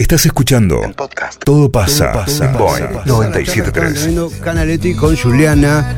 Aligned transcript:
Estás 0.00 0.24
escuchando 0.24 0.82
En 0.82 0.94
podcast. 0.94 1.44
Todo 1.44 1.70
pasa, 1.70 2.10
Todo 2.12 2.24
pasa. 2.24 2.52
Todo 2.52 3.02
973. 3.04 4.40
Canaletti 4.42 4.94
con 4.94 5.14
Juliana. 5.14 5.94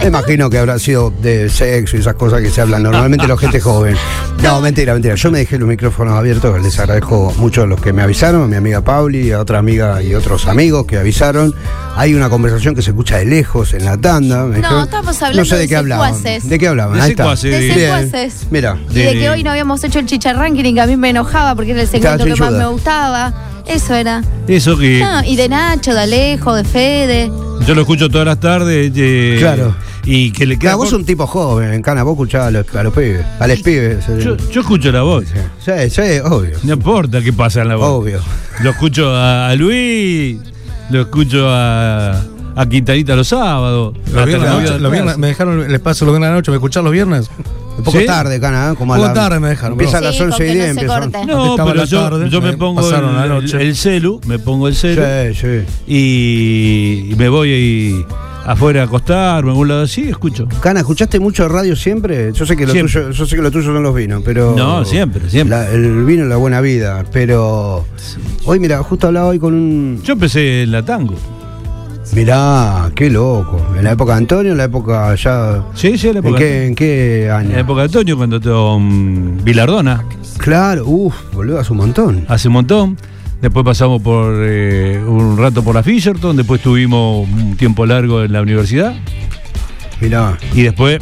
Me 0.00 0.08
imagino 0.08 0.50
que 0.50 0.58
habrá 0.58 0.76
sido 0.80 1.12
de 1.22 1.48
sexo 1.48 1.96
y 1.96 2.00
esas 2.00 2.14
cosas 2.14 2.42
que 2.42 2.50
se 2.50 2.60
hablan 2.60 2.82
normalmente 2.82 3.28
la 3.28 3.38
gente 3.38 3.60
joven. 3.60 3.96
No, 4.42 4.60
mentira, 4.60 4.92
mentira. 4.92 5.14
Yo 5.14 5.30
me 5.30 5.38
dejé 5.38 5.56
los 5.58 5.66
micrófonos 5.66 6.18
abiertos, 6.18 6.60
les 6.62 6.78
agradezco 6.78 7.32
mucho 7.38 7.62
a 7.62 7.66
los 7.66 7.80
que 7.80 7.94
me 7.94 8.02
avisaron, 8.02 8.42
a 8.42 8.46
mi 8.46 8.56
amiga 8.56 8.82
Pauli, 8.82 9.32
a 9.32 9.40
otra 9.40 9.58
amiga 9.58 10.02
y 10.02 10.14
otros 10.14 10.46
amigos 10.48 10.84
que 10.84 10.98
avisaron. 10.98 11.54
Hay 11.96 12.12
una 12.12 12.28
conversación 12.28 12.74
que 12.74 12.82
se 12.82 12.90
escucha 12.90 13.16
de 13.18 13.24
lejos 13.24 13.72
en 13.72 13.86
la 13.86 13.96
tanda. 13.96 14.44
Me 14.44 14.58
No, 14.58 14.82
estamos 14.82 15.16
hablando 15.22 15.40
No 15.40 15.44
sé 15.46 15.54
de 15.54 15.62
de 15.62 15.68
qué 15.68 15.76
hablaban. 15.76 16.22
¿De 16.22 16.58
qué 16.58 16.68
hablaban? 16.68 16.96
De 16.98 17.02
Ahí 17.02 17.10
está. 17.12 17.36
secuaces. 17.36 18.46
Mira. 18.50 18.76
Y 18.90 18.94
de 18.98 19.12
que 19.14 19.30
hoy 19.30 19.42
no 19.44 19.50
habíamos 19.50 19.82
hecho 19.82 19.98
el 19.98 20.04
chicharranking 20.04 20.74
que 20.74 20.80
a 20.82 20.86
mí 20.86 20.96
me 20.98 21.08
enojaba 21.08 21.54
porque 21.54 21.70
era 21.70 21.80
el 21.80 21.88
segmento 21.88 22.24
que 22.26 22.36
más 22.36 22.52
me 22.52 22.66
gustaba. 22.66 23.32
Eso 23.66 23.94
era. 23.94 24.22
Eso 24.46 24.76
que 24.76 25.00
No, 25.00 25.24
y 25.24 25.36
de 25.36 25.48
Nacho, 25.48 25.94
de 25.94 26.00
Alejo, 26.00 26.54
de 26.54 26.64
Fede. 26.64 27.30
yo 27.66 27.74
lo 27.74 27.80
escucho 27.82 28.08
todas 28.08 28.26
las 28.26 28.38
tardes. 28.40 28.92
eh, 28.94 29.36
Claro. 29.38 29.74
Y 30.06 30.32
que 30.32 30.44
le 30.44 30.56
queda. 30.58 30.72
Claro, 30.72 30.78
vos 30.78 30.90
sos 30.90 30.98
un 30.98 31.06
tipo 31.06 31.26
joven, 31.26 31.80
Cana, 31.80 32.02
vos 32.02 32.12
escuchabas 32.12 32.48
a 32.48 32.50
los, 32.50 32.74
a 32.74 32.82
los 32.82 32.92
pibes, 32.92 33.24
a 33.40 33.46
los 33.46 33.60
pibes. 33.62 34.04
yo, 34.22 34.36
yo 34.36 34.60
escucho 34.60 34.92
la 34.92 35.00
voz. 35.00 35.24
Sí, 35.64 35.72
sí, 35.88 36.02
obvio. 36.22 36.58
No 36.62 36.74
importa 36.74 37.22
qué 37.22 37.32
pasa 37.32 37.62
en 37.62 37.68
la 37.68 37.76
voz. 37.76 37.88
Obvio. 37.88 38.20
Lo 38.62 38.70
escucho 38.70 39.08
a, 39.16 39.48
a 39.48 39.54
Luis, 39.54 40.36
lo 40.90 41.00
escucho 41.00 41.46
a, 41.48 42.20
a 42.54 42.66
Quintanita 42.68 43.16
los 43.16 43.28
sábados. 43.28 43.96
Los 44.12 44.26
viernes, 44.26 44.46
la 44.48 44.54
la 44.56 44.60
noche- 44.62 44.78
los 44.78 44.92
viernes 44.92 45.16
me 45.16 45.26
dejaron 45.28 45.62
el 45.62 45.74
espacio 45.74 46.04
los 46.04 46.12
viernes 46.12 46.26
a 46.28 46.30
la 46.32 46.36
noche, 46.36 46.50
¿me 46.50 46.58
escuchás 46.58 46.84
los 46.84 46.92
viernes? 46.92 47.30
Un 47.76 47.82
poco 47.84 47.98
¿Sí? 47.98 48.06
tarde, 48.06 48.38
Cana, 48.40 48.70
¿eh? 48.72 48.74
como 48.76 48.94
a 48.94 48.96
Poco 48.98 49.08
la- 49.08 49.14
tarde 49.14 49.40
me 49.40 49.48
dejaron, 49.48 49.72
Empieza 49.72 49.98
a 49.98 50.00
las 50.00 50.14
Sí, 50.16 50.22
11 50.22 50.36
y 50.36 50.38
con 50.38 50.46
que 50.46 50.52
10. 50.54 50.74
no 50.76 50.80
se 50.80 51.04
empieza. 51.04 51.26
No, 51.26 51.56
pero 51.56 51.84
yo, 51.84 52.00
tarde, 52.08 52.30
yo 52.30 52.40
me 52.40 52.52
pongo 52.56 52.88
el, 52.88 53.28
noche. 53.28 53.60
el 53.62 53.76
celu, 53.76 54.20
me 54.26 54.38
pongo 54.38 54.68
el 54.68 54.74
celu 54.76 55.02
Sí, 55.34 55.40
sí. 55.40 55.64
y, 55.86 57.12
y 57.12 57.16
me 57.16 57.28
voy 57.28 58.04
afuera 58.46 58.82
a 58.82 58.84
acostarme, 58.84 59.50
a 59.50 59.52
algún 59.52 59.68
lado 59.68 59.82
así, 59.82 60.02
escucho. 60.02 60.46
Cana, 60.60 60.80
¿escuchaste 60.80 61.18
mucho 61.18 61.48
radio 61.48 61.74
siempre? 61.74 62.30
Yo 62.32 62.46
sé 62.46 62.56
que 62.56 62.66
lo 62.66 62.72
Siempre. 62.72 62.92
tuyo, 62.92 63.10
yo 63.10 63.26
sé 63.26 63.36
que 63.36 63.42
lo 63.42 63.50
tuyo 63.50 63.64
son 63.72 63.82
los 63.82 63.94
vinos, 63.94 64.22
pero. 64.24 64.54
No, 64.56 64.84
siempre, 64.84 65.28
siempre. 65.28 65.56
La- 65.56 65.68
el 65.70 66.04
vino 66.04 66.22
es 66.24 66.28
la 66.28 66.36
buena 66.36 66.60
vida, 66.60 67.04
pero. 67.12 67.84
Hoy, 68.44 68.60
mira, 68.60 68.82
justo 68.82 69.06
hablaba 69.08 69.26
hoy 69.28 69.38
con 69.38 69.52
un. 69.54 70.00
Yo 70.04 70.12
empecé 70.12 70.62
en 70.62 70.72
la 70.72 70.84
tango. 70.84 71.14
Mirá, 72.12 72.90
qué 72.94 73.10
loco. 73.10 73.60
En 73.76 73.84
la 73.84 73.92
época 73.92 74.12
de 74.12 74.18
Antonio, 74.18 74.52
en 74.52 74.58
la 74.58 74.64
época 74.64 75.14
ya. 75.14 75.64
Sí, 75.74 75.96
sí, 75.98 76.08
en 76.08 76.14
la 76.14 76.20
¿En 76.20 76.26
época, 76.26 76.38
qué, 76.38 76.66
¿En 76.66 76.74
qué 76.74 77.30
año? 77.32 77.48
en 77.48 77.54
la 77.54 77.60
época 77.60 77.80
de 77.80 77.86
Antonio, 77.86 78.16
cuando 78.16 78.40
con 78.40 79.42
Vilardona, 79.44 80.04
Claro, 80.38 80.84
uff, 80.86 81.14
boludo, 81.32 81.58
hace 81.60 81.72
un 81.72 81.78
montón. 81.78 82.24
hace 82.28 82.48
un 82.48 82.54
montón. 82.54 82.96
Después 83.40 83.64
pasamos 83.64 84.00
por 84.02 84.32
eh, 84.38 85.02
un 85.06 85.36
rato 85.38 85.62
por 85.62 85.74
la 85.74 85.82
Fisherton, 85.82 86.36
después 86.36 86.60
tuvimos 86.62 87.28
un 87.28 87.56
tiempo 87.56 87.84
largo 87.84 88.22
en 88.24 88.32
la 88.32 88.40
universidad 88.40 88.94
Mirá. 90.00 90.38
y 90.54 90.62
después 90.62 90.98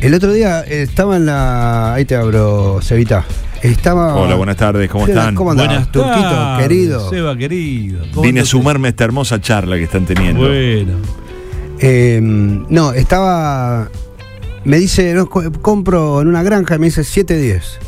El 0.00 0.14
otro 0.14 0.32
día 0.32 0.60
estaba 0.62 1.16
en 1.16 1.26
la. 1.26 1.94
Ahí 1.94 2.04
te 2.04 2.16
abro, 2.16 2.80
Cevita. 2.82 3.24
Estaba. 3.62 4.14
Hola, 4.14 4.36
buenas 4.36 4.56
tardes, 4.56 4.88
¿cómo 4.88 5.06
están? 5.06 5.34
¿Cómo 5.34 5.50
andás, 5.50 5.66
Buenas 5.66 5.92
Turquito, 5.92 6.20
tardes, 6.20 6.68
querido? 6.68 7.10
Seba, 7.10 7.36
querido. 7.36 8.00
¿Cómo 8.10 8.22
Vine 8.22 8.40
a 8.40 8.44
sumarme 8.44 8.88
a 8.88 8.90
esta 8.90 9.04
hermosa 9.04 9.40
charla 9.40 9.76
que 9.76 9.84
están 9.84 10.06
teniendo. 10.06 10.40
Bueno. 10.40 10.98
Eh, 11.80 12.20
no, 12.22 12.92
estaba. 12.92 13.88
Me 14.64 14.78
dice, 14.78 15.14
no, 15.14 15.28
compro 15.28 16.20
en 16.20 16.28
una 16.28 16.42
granja 16.42 16.76
y 16.76 16.78
me 16.78 16.86
dice 16.86 17.04
710. 17.04 17.78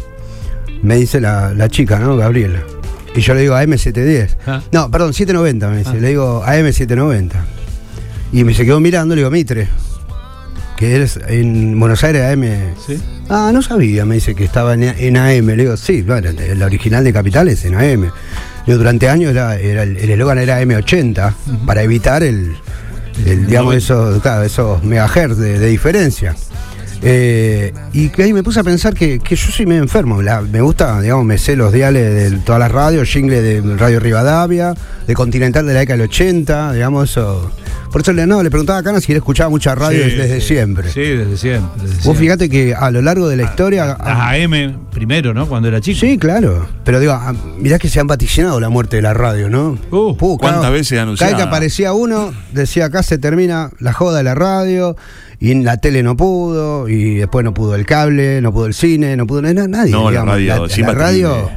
Me 0.83 0.97
dice 0.97 1.21
la, 1.21 1.53
la 1.53 1.69
chica, 1.69 1.99
¿no? 1.99 2.17
Gabriela. 2.17 2.63
Y 3.15 3.21
yo 3.21 3.35
le 3.35 3.43
digo 3.43 3.55
AM710. 3.55 4.37
Ah. 4.47 4.63
No, 4.73 4.91
perdón, 4.91 5.13
790 5.13 5.69
me 5.69 5.79
dice. 5.79 6.01
Le 6.01 6.09
digo 6.09 6.43
AM790. 6.45 7.33
Y 8.33 8.45
me 8.45 8.55
se 8.55 8.65
quedó 8.65 8.81
mirando, 8.81 9.15
le 9.15 9.21
digo, 9.21 9.31
Mitre. 9.31 9.69
Que 10.81 10.97
eres 10.97 11.21
en 11.29 11.79
Buenos 11.79 12.03
Aires 12.03 12.23
AM. 12.33 12.43
¿Sí? 12.87 12.99
Ah, 13.29 13.51
no 13.53 13.61
sabía, 13.63 14.05
me 14.05 14.17
dice 14.17 14.35
que 14.35 14.45
estaba 14.45 14.75
en, 14.75 14.83
en 14.83 15.17
AM. 15.17 15.47
Le 15.49 15.57
digo, 15.57 15.77
sí, 15.77 16.03
bueno, 16.03 16.31
la 16.57 16.67
original 16.67 17.05
de 17.05 17.13
Capital 17.13 17.47
es 17.49 17.65
en 17.67 17.75
AM. 17.77 18.11
Digo, 18.67 18.79
durante 18.79 19.09
años 19.09 19.31
era, 19.31 19.57
era 19.57 19.83
el 19.85 19.97
eslogan 19.99 20.39
era 20.39 20.61
M80 20.63 21.35
para 21.67 21.83
evitar 21.83 22.23
el, 22.23 22.57
el, 23.27 23.47
digamos, 23.47 23.75
esos, 23.77 24.21
claro, 24.23 24.43
esos 24.43 24.83
megahertz 24.83 25.37
de, 25.37 25.59
de 25.59 25.67
diferencia. 25.69 26.35
Eh, 27.03 27.73
y 27.95 28.09
que 28.11 28.25
ahí 28.25 28.33
me 28.35 28.43
puse 28.43 28.61
a 28.61 28.63
pensar 28.65 28.93
que, 28.95 29.21
que 29.21 29.35
yo 29.37 29.51
soy 29.51 29.65
medio 29.67 29.83
enfermo. 29.83 30.21
La- 30.23 30.43
me 30.43 30.61
gusta, 30.61 31.01
digamos, 31.01 31.25
me 31.25 31.39
sé 31.39 31.57
los 31.57 31.73
diales 31.73 32.31
de 32.33 32.39
todas 32.39 32.59
las 32.59 32.71
radios, 32.71 33.09
jingle 33.09 33.41
de 33.41 33.77
Radio 33.77 34.01
Rivadavia, 34.01 34.75
de 35.07 35.15
Continental 35.15 35.67
de 35.67 35.75
la 35.75 35.81
década 35.81 35.99
del 35.99 36.09
80, 36.09 36.73
digamos, 36.75 37.11
eso. 37.11 37.51
Por 37.91 38.03
eso 38.03 38.13
le, 38.13 38.27
no, 38.27 38.43
le 38.43 38.51
preguntaba 38.51 38.79
a 38.79 38.83
Cana 38.83 39.01
si 39.01 39.13
él 39.13 39.19
escuchaba 39.19 39.51
mucha 39.51 39.75
radio 39.75 40.05
Sí, 40.05 40.11
desde 40.17 40.41
sí. 40.41 40.47
siempre. 40.49 40.91
Sí, 40.93 41.01
desde 41.01 41.37
siempre. 41.37 41.71
desde 41.83 41.95
Vos 41.97 42.03
siempre. 42.03 42.21
fíjate 42.25 42.49
que 42.49 42.75
a 42.75 42.91
lo 42.91 43.03
largo 43.03 43.29
de 43.29 43.37
la 43.37 43.43
historia. 43.45 43.87
Las 43.87 43.99
AM 44.07 44.87
primero, 44.93 45.35
¿no? 45.35 45.47
Cuando 45.49 45.69
era 45.69 45.81
chico. 45.81 45.99
Sí, 46.01 46.17
claro. 46.19 46.69
Pero 46.85 47.01
digo, 47.01 47.13
ah, 47.13 47.35
mirá 47.59 47.79
que 47.79 47.89
se 47.89 47.99
han 48.01 48.07
vaticinado 48.07 48.61
la 48.61 48.69
muerte 48.69 48.97
de 48.97 49.03
la 49.03 49.13
radio, 49.15 49.49
¿no? 49.51 49.79
Uh, 49.91 50.17
Puh, 50.17 50.39
¿cuántas 50.39 50.61
cada- 50.63 50.71
veces 50.71 50.91
Cada 50.91 51.03
anunciada? 51.03 51.33
vez 51.33 51.43
que 51.43 51.49
aparecía 51.49 51.93
uno, 51.93 52.33
decía 52.53 52.85
acá 52.87 53.03
se 53.03 53.19
termina 53.19 53.71
la 53.81 53.93
joda 53.93 54.19
de 54.19 54.25
la 54.25 54.35
radio, 54.35 54.97
y 55.41 55.51
en 55.53 55.65
la 55.65 55.79
tele 55.79 56.03
no 56.03 56.17
pudo, 56.17 56.89
y 56.89 57.17
después 57.17 57.45
no 57.45 57.55
pudo 57.55 57.75
el 57.75 57.87
cable, 57.87 58.41
no 58.41 58.53
pudo 58.53 58.67
el 58.67 58.75
cine, 58.75 59.17
no 59.17 59.27
pudo 59.27 59.43
na- 59.43 59.53
nadie. 59.67 59.91
No, 59.93 60.05
la 60.05 60.11
digamos. 60.11 60.35
radio. 60.35 60.63
La, 60.67 60.69
sí, 60.75 60.81
la 60.83 60.93
radio. 60.93 61.51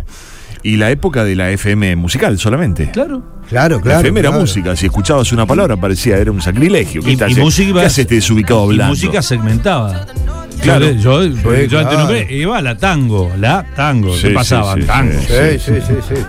Y 0.63 0.77
la 0.77 0.89
época 0.91 1.23
de 1.25 1.35
la 1.35 1.51
FM 1.51 1.95
musical 1.97 2.39
solamente. 2.39 2.89
Claro. 2.91 3.21
Claro, 3.49 3.75
La 3.77 3.81
claro. 3.81 3.99
FM 3.99 4.19
era 4.21 4.31
música. 4.31 4.75
Si 4.77 4.85
escuchabas 4.85 5.31
una 5.33 5.45
palabra 5.45 5.75
parecía, 5.75 6.17
era 6.17 6.31
un 6.31 6.41
sacrilegio. 6.41 7.01
¿Qué, 7.03 7.09
Y, 7.09 7.13
estás- 7.13 7.31
y 7.31 7.35
música 7.35 7.73
¿qué 7.81 7.85
hace 7.85 8.01
este 8.03 8.15
desubicado 8.15 8.63
hablando? 8.63 8.93
música 8.93 9.21
segmentada. 9.21 10.05
Claro. 10.61 10.89
Yo, 10.91 11.23
yo, 11.25 11.33
yo 11.33 11.67
claro. 11.67 11.79
antes 11.79 11.97
nombré, 11.99 12.27
iba 12.33 12.61
la 12.61 12.77
tango, 12.77 13.29
la 13.37 13.65
tango. 13.75 14.15
Sí, 14.15 14.29
¿Qué 14.29 14.33
pasaba? 14.33 14.75
sí, 14.75 14.81
sí, 14.81 14.87
tango. 14.87 15.19
sí. 15.19 15.27
Sí, 15.27 15.59
sí, 15.59 15.73
sí, 15.85 15.93
sí. 16.15 16.21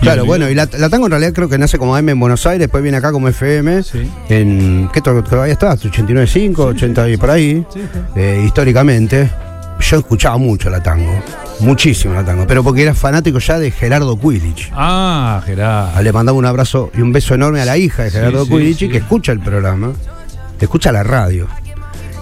Claro, 0.00 0.24
bueno, 0.26 0.48
y 0.50 0.54
la, 0.54 0.68
la 0.78 0.88
tango 0.90 1.06
en 1.06 1.10
realidad 1.12 1.32
creo 1.32 1.48
que 1.48 1.56
nace 1.58 1.78
como 1.78 1.96
AM 1.96 2.10
en 2.10 2.20
Buenos 2.20 2.46
Aires, 2.46 2.60
después 2.60 2.82
viene 2.82 2.98
acá 2.98 3.10
como 3.10 3.26
FM, 3.28 3.82
Sí. 3.82 4.08
en, 4.28 4.88
¿qué 4.92 5.00
to- 5.00 5.22
todavía 5.24 5.54
está? 5.54 5.74
89.5, 5.76 6.58
80 6.58 7.08
y 7.10 7.16
por 7.16 7.30
ahí, 7.30 7.64
Sí, 7.72 7.80
sí. 7.80 7.98
eh, 8.16 8.42
históricamente. 8.44 9.30
Yo 9.90 9.98
escuchaba 9.98 10.38
mucho 10.38 10.70
la 10.70 10.82
tango, 10.82 11.12
muchísimo 11.60 12.14
la 12.14 12.24
tango, 12.24 12.46
pero 12.46 12.64
porque 12.64 12.82
era 12.82 12.94
fanático 12.94 13.38
ya 13.38 13.58
de 13.58 13.70
Gerardo 13.70 14.18
Quilich. 14.18 14.70
Ah, 14.74 15.42
Gerardo. 15.44 16.02
Le 16.02 16.12
mandaba 16.12 16.38
un 16.38 16.46
abrazo 16.46 16.90
y 16.96 17.00
un 17.02 17.12
beso 17.12 17.34
enorme 17.34 17.60
a 17.60 17.64
la 17.64 17.76
hija 17.76 18.04
de 18.04 18.10
Gerardo 18.10 18.44
sí, 18.46 18.50
Quilich, 18.50 18.78
sí. 18.78 18.88
que 18.88 18.98
escucha 18.98 19.32
el 19.32 19.40
programa, 19.40 19.92
escucha 20.58 20.90
la 20.90 21.02
radio. 21.02 21.46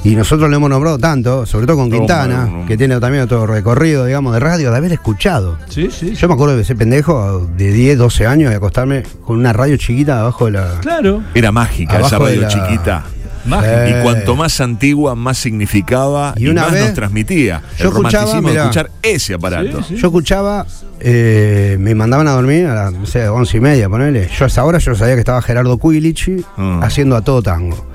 Y 0.04 0.16
nosotros 0.16 0.50
lo 0.50 0.56
hemos 0.56 0.68
nombrado 0.68 0.98
tanto, 0.98 1.46
sobre 1.46 1.64
todo 1.64 1.76
con 1.76 1.88
No, 1.88 1.96
Quintana, 1.96 2.46
no, 2.46 2.58
no. 2.62 2.66
que 2.66 2.76
tiene 2.76 2.98
también 2.98 3.22
otro 3.22 3.46
recorrido, 3.46 4.04
digamos, 4.04 4.34
de 4.34 4.40
radio, 4.40 4.72
de 4.72 4.76
haber 4.76 4.90
escuchado. 4.92 5.56
Sí, 5.68 5.88
sí. 5.92 6.14
Yo 6.16 6.26
me 6.26 6.34
acuerdo 6.34 6.56
de 6.56 6.62
ese 6.62 6.74
pendejo 6.74 7.48
de 7.56 7.70
10, 7.70 7.98
12 7.98 8.26
años 8.26 8.50
y 8.50 8.54
acostarme 8.56 9.04
con 9.24 9.38
una 9.38 9.52
radio 9.52 9.76
chiquita 9.76 10.18
abajo 10.18 10.46
de 10.46 10.50
la. 10.52 10.80
Claro. 10.80 11.22
Era 11.34 11.52
mágica 11.52 12.00
esa 12.00 12.18
radio 12.18 12.40
la- 12.40 12.48
chiquita. 12.48 13.04
Mágica. 13.44 13.88
Eh. 13.88 13.98
Y 13.98 14.03
cuanto 14.03 14.36
más 14.36 14.60
antigua, 14.60 15.14
más 15.14 15.38
significaba 15.38 16.34
y, 16.36 16.44
Y 16.44 16.48
una 16.48 16.62
más 16.62 16.72
vez- 16.72 16.84
nos 16.86 16.94
transmitía. 16.94 17.62
Yo 17.78 17.84
el 17.84 17.88
escuchaba, 17.88 18.25
romanticismo 18.25 18.48
de 18.48 18.53
mirá. 18.53 18.62
escuchar 18.62 18.91
ese 19.03 19.34
aparato. 19.34 19.78
Sí, 19.82 19.84
sí. 19.88 19.97
Yo 19.97 20.06
escuchaba, 20.08 20.66
eh, 21.00 21.76
me 21.81 21.94
mandaban 21.94 22.28
a 22.28 22.32
dormir 22.32 22.66
a 22.66 22.75
las 22.75 22.92
no 22.92 23.06
sé, 23.06 23.28
11 23.28 23.56
y 23.56 23.60
media, 23.60 23.88
ponele. 23.88 24.28
Yo 24.38 24.44
a 24.44 24.48
esa 24.48 24.64
hora 24.64 24.78
yo 24.78 24.94
sabía 24.94 25.14
que 25.14 25.20
estaba 25.20 25.42
Gerardo 25.42 25.78
Quilichi 25.78 26.44
Mm. 26.56 26.82
haciendo 26.82 27.16
a 27.16 27.22
todo 27.22 27.42
tango. 27.42 27.86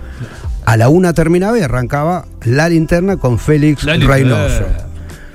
A 0.65 0.75
la 0.75 0.89
una 0.89 1.13
terminaba 1.13 1.57
y 1.57 1.61
arrancaba 1.61 2.25
la 2.43 2.67
linterna 2.67 3.15
con 3.15 3.39
Félix. 3.39 3.83
Reynoso. 3.83 4.63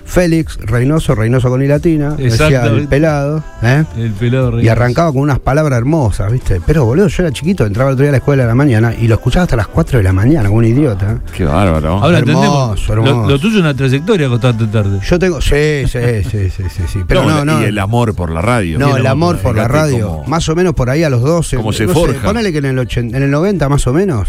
Félix 0.04 0.58
Reynoso, 0.58 1.14
Reynoso 1.14 1.48
con 1.48 1.62
I 1.62 1.68
latina, 1.68 2.14
decía 2.16 2.66
el 2.66 2.88
pelado, 2.88 3.42
¿eh? 3.62 3.84
El 3.96 4.12
pelado 4.12 4.50
rey. 4.52 4.66
Y 4.66 4.68
arrancaba 4.68 5.12
con 5.12 5.22
unas 5.22 5.38
palabras 5.38 5.78
hermosas, 5.78 6.30
¿viste? 6.30 6.60
Pero 6.66 6.84
boludo, 6.84 7.08
yo 7.08 7.22
era 7.22 7.32
chiquito, 7.32 7.64
entraba 7.64 7.90
el 7.90 7.94
otro 7.94 8.02
día 8.02 8.10
a 8.10 8.12
la 8.12 8.18
escuela 8.18 8.42
de 8.42 8.48
la 8.48 8.54
mañana 8.54 8.94
y 8.94 9.08
lo 9.08 9.14
escuchaba 9.14 9.44
hasta 9.44 9.56
las 9.56 9.68
4 9.68 9.98
de 9.98 10.04
la 10.04 10.12
mañana, 10.12 10.48
como 10.48 10.58
un 10.58 10.64
idiota. 10.64 11.20
Qué 11.34 11.44
bárbaro. 11.44 11.94
Ahora 11.94 12.18
Hermoso, 12.18 12.38
entendemos. 12.38 12.88
Lo, 12.88 12.94
hermoso. 12.94 13.30
lo 13.30 13.38
tuyo 13.38 13.56
es 13.56 13.60
una 13.62 13.74
trayectoria 13.74 14.26
acostarte 14.26 14.66
tarde. 14.66 14.98
Yo 15.02 15.18
tengo. 15.18 15.40
Sí, 15.40 15.84
sí, 15.86 15.98
sí, 16.30 16.50
sí, 16.50 16.64
sí, 16.68 16.82
sí. 16.88 17.00
Pero 17.06 17.24
no, 17.24 17.44
no. 17.44 17.62
Y 17.62 17.64
el 17.64 17.78
amor 17.78 18.14
por 18.14 18.30
la 18.30 18.42
radio. 18.42 18.78
No, 18.78 18.96
el 18.96 19.06
amor 19.06 19.38
por 19.38 19.56
la 19.56 19.68
radio. 19.68 20.22
Más 20.26 20.48
o 20.48 20.54
menos 20.54 20.74
por 20.74 20.90
ahí 20.90 21.04
a 21.04 21.10
los 21.10 21.22
12. 21.22 21.56
Cómo 21.56 21.72
se 21.72 21.86
no 21.86 21.94
sé, 21.94 22.00
forja. 22.00 22.22
ponele 22.22 22.52
que 22.52 22.58
en 22.58 22.66
el, 22.66 22.78
80 22.78 23.16
en 23.16 23.22
el 23.22 23.30
90 23.30 23.68
más 23.68 23.86
o 23.86 23.92
menos 23.92 24.28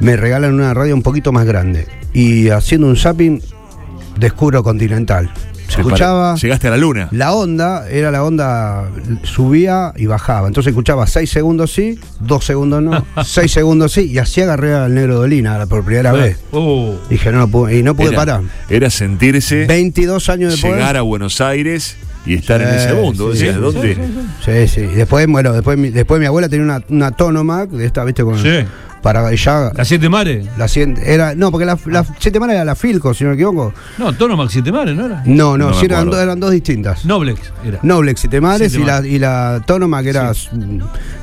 me 0.00 0.16
regalan 0.16 0.54
una 0.54 0.74
radio 0.74 0.94
un 0.94 1.02
poquito 1.02 1.32
más 1.32 1.46
grande. 1.46 1.86
Y 2.12 2.48
haciendo 2.48 2.86
un 2.86 2.96
zapping 2.96 3.42
descubro 4.18 4.62
Continental. 4.62 5.30
Se 5.68 5.80
escuchaba 5.80 6.34
para- 6.34 6.36
Llegaste 6.40 6.68
a 6.68 6.70
la 6.70 6.76
luna. 6.76 7.08
la 7.10 7.32
onda, 7.34 7.88
era 7.90 8.12
la 8.12 8.22
onda, 8.22 8.84
subía 9.24 9.92
y 9.96 10.06
bajaba. 10.06 10.46
Entonces 10.46 10.70
escuchaba 10.70 11.06
6 11.08 11.28
segundos 11.28 11.72
sí, 11.72 11.98
2 12.20 12.44
segundos 12.44 12.82
no, 12.82 13.04
6 13.24 13.50
segundos 13.50 13.90
sí, 13.92 14.02
y 14.12 14.18
así 14.18 14.40
agarré 14.40 14.74
al 14.74 14.94
negro 14.94 15.16
Dolina 15.16 15.58
la 15.58 15.66
por 15.66 15.84
primera 15.84 16.12
vez. 16.12 16.38
Oh. 16.52 16.94
Dije, 17.10 17.32
no, 17.32 17.38
no 17.38 17.48
pude, 17.48 17.78
y 17.78 17.82
no 17.82 17.96
pude 17.96 18.08
era, 18.10 18.16
parar. 18.16 18.40
era 18.70 18.90
sentirse, 18.90 19.66
22 19.66 20.28
años 20.28 20.54
de 20.54 20.60
poder. 20.62 20.76
llegar 20.76 20.96
a 20.96 21.02
Buenos 21.02 21.40
Aires 21.40 21.96
y 22.24 22.34
estar 22.34 22.60
en 22.62 22.68
ese 22.68 22.94
mundo. 22.94 23.32
sí, 23.34 23.40
sí, 23.40 23.46
¿dónde? 23.48 23.96
sí, 24.44 24.68
Sí, 24.68 24.80
después, 24.82 25.26
bueno, 25.26 25.52
después, 25.52 25.76
mi- 25.76 25.90
después 25.90 26.20
mi 26.20 26.26
abuela 26.26 26.48
tenía 26.48 26.64
una, 26.64 26.82
una 26.88 27.10
Tonomac 27.10 27.70
de 27.70 27.86
esta, 27.86 28.04
¿viste? 28.04 28.22
Con, 28.22 28.38
Sí. 28.40 28.60
Para 29.06 29.32
ya. 29.32 29.70
¿Las 29.72 29.86
siete 29.86 30.08
mares? 30.08 30.46
La 30.58 30.64
cien- 30.66 30.98
era, 31.00 31.32
no, 31.36 31.52
porque 31.52 31.64
la, 31.64 31.78
la 31.86 32.04
siete 32.18 32.40
manos 32.40 32.54
era 32.54 32.64
la 32.64 32.74
Filco, 32.74 33.14
si 33.14 33.22
no 33.22 33.30
me 33.30 33.34
equivoco. 33.36 33.72
No, 33.98 34.12
Tonomax 34.12 34.52
siete 34.52 34.72
mares, 34.72 34.96
¿no 34.96 35.06
era? 35.06 35.22
No, 35.24 35.56
no, 35.56 35.68
No 35.68 35.74
sí 35.74 35.84
eran, 35.86 36.10
dos, 36.10 36.18
eran 36.20 36.40
dos 36.40 36.50
distintas. 36.50 37.04
Noblex 37.04 37.38
era. 37.64 37.78
Noblex 37.82 38.18
Siete 38.18 38.40
Mares 38.40 38.72
Siete 38.72 38.82
y, 38.82 38.86
la, 38.86 38.92
Mares. 38.94 39.10
y 39.12 39.18
la 39.20 39.62
Tonomac 39.64 40.02
que 40.02 40.10
era 40.10 40.32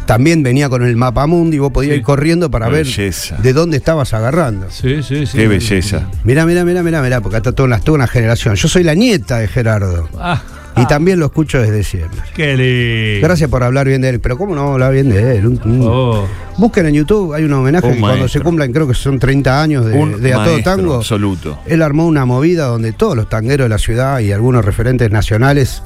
también 0.05 0.43
venía 0.43 0.69
con 0.69 0.83
el 0.83 0.95
mapa 0.95 1.27
mundi 1.27 1.57
y 1.57 1.59
vos 1.59 1.71
podías 1.73 1.93
Sí. 1.93 1.97
ir 1.99 2.03
corriendo 2.03 2.49
para 2.49 2.67
Qué 2.67 2.71
ver 2.71 2.85
belleza. 2.85 3.35
de 3.37 3.51
dónde 3.53 3.77
estabas 3.77 4.13
agarrando. 4.13 4.67
Sí, 4.69 5.03
sí, 5.03 5.25
sí. 5.25 5.37
Qué 5.37 5.47
belleza. 5.49 6.07
Mirá, 6.23 6.45
mirá, 6.45 6.63
mirá, 6.63 6.83
mirá, 6.83 7.01
mirá, 7.01 7.19
porque 7.21 7.37
está 7.37 7.51
toda 7.51 7.67
una, 7.67 7.79
toda 7.79 7.95
una 7.97 8.07
generación. 8.07 8.55
Yo 8.55 8.67
soy 8.69 8.83
la 8.83 8.95
nieta 8.95 9.39
de 9.39 9.47
Gerardo 9.49 10.07
Ah, 10.17 10.41
y 10.75 10.85
también 10.87 11.19
lo 11.19 11.27
escucho 11.27 11.61
desde 11.61 11.83
siempre. 11.83 12.19
qué 12.35 12.55
lindo. 12.57 13.27
Gracias 13.27 13.49
por 13.49 13.63
hablar 13.63 13.87
bien 13.87 14.01
de 14.01 14.09
él, 14.09 14.19
pero 14.19 14.37
¿cómo 14.37 14.55
no 14.55 14.61
vamos 14.61 14.71
a 14.71 14.73
hablar 14.73 14.93
bien 14.93 15.09
de 15.09 15.37
él? 15.37 15.47
Un- 15.47 15.61
un- 15.63 15.81
Oh. 15.87 16.25
Busquen 16.57 16.85
en 16.85 16.93
YouTube, 16.93 17.33
hay 17.33 17.43
un 17.45 17.53
homenaje 17.53 17.87
Un 17.87 17.93
que 17.95 17.99
cuando 17.99 18.27
se 18.27 18.39
cumplan, 18.39 18.71
creo 18.71 18.87
que 18.87 18.93
son 18.93 19.17
30 19.19 19.61
años 19.61 19.85
de, 19.85 19.93
Un 19.97 20.21
de 20.21 20.33
A 20.33 20.43
Todo 20.43 20.59
Tango. 20.61 20.93
absoluto. 20.95 21.57
Él 21.65 21.81
armó 21.81 22.05
una 22.05 22.25
movida 22.25 22.65
donde 22.65 22.91
todos 22.93 23.15
los 23.15 23.27
tangueros 23.27 23.65
de 23.65 23.69
la 23.69 23.77
ciudad 23.79 24.19
y 24.19 24.31
algunos 24.31 24.63
referentes 24.63 25.09
nacionales 25.11 25.81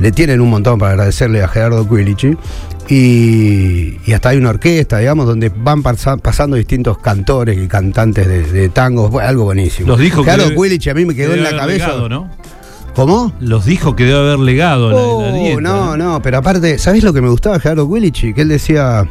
le 0.00 0.10
tienen 0.12 0.40
un 0.40 0.50
montón 0.50 0.78
para 0.78 0.92
agradecerle 0.92 1.42
a 1.42 1.48
Gerardo 1.48 1.88
Quilici. 1.88 2.36
Y, 3.08 3.98
y 4.06 4.12
hasta 4.12 4.30
hay 4.30 4.38
una 4.38 4.50
orquesta, 4.50 4.98
digamos, 4.98 5.26
donde 5.26 5.50
van 5.54 5.82
pasa- 5.82 6.16
pasando 6.16 6.56
distintos 6.56 6.98
cantores 6.98 7.58
y 7.58 7.68
cantantes 7.68 8.26
de, 8.26 8.42
de 8.44 8.68
tangos. 8.70 9.14
Algo 9.22 9.44
buenísimo. 9.44 9.88
Los 9.88 9.98
dijo 10.00 10.24
Gerardo 10.24 10.50
Quilici 10.60 10.90
a 10.90 10.94
mí 10.94 11.04
me 11.04 11.14
quedó 11.14 11.34
en 11.34 11.42
la 11.44 11.56
cabeza. 11.56 11.92
¿no? 12.08 12.28
¿Cómo? 12.98 13.32
Los 13.38 13.64
dijo 13.64 13.94
que 13.94 14.04
debe 14.06 14.18
haber 14.18 14.40
legado 14.40 14.88
la- 14.90 14.96
la, 14.96 15.02
Oh, 15.02 15.32
dieta. 15.32 15.60
no, 15.60 15.96
no, 15.96 16.20
pero 16.20 16.38
aparte, 16.38 16.78
¿sabés 16.78 17.04
lo 17.04 17.12
que 17.12 17.20
me 17.20 17.28
gustaba 17.28 17.54
de 17.54 17.60
Gerardo 17.62 17.86
Willich? 17.86 18.34
Que 18.34 18.40
él 18.42 18.48
decía, 18.48 19.08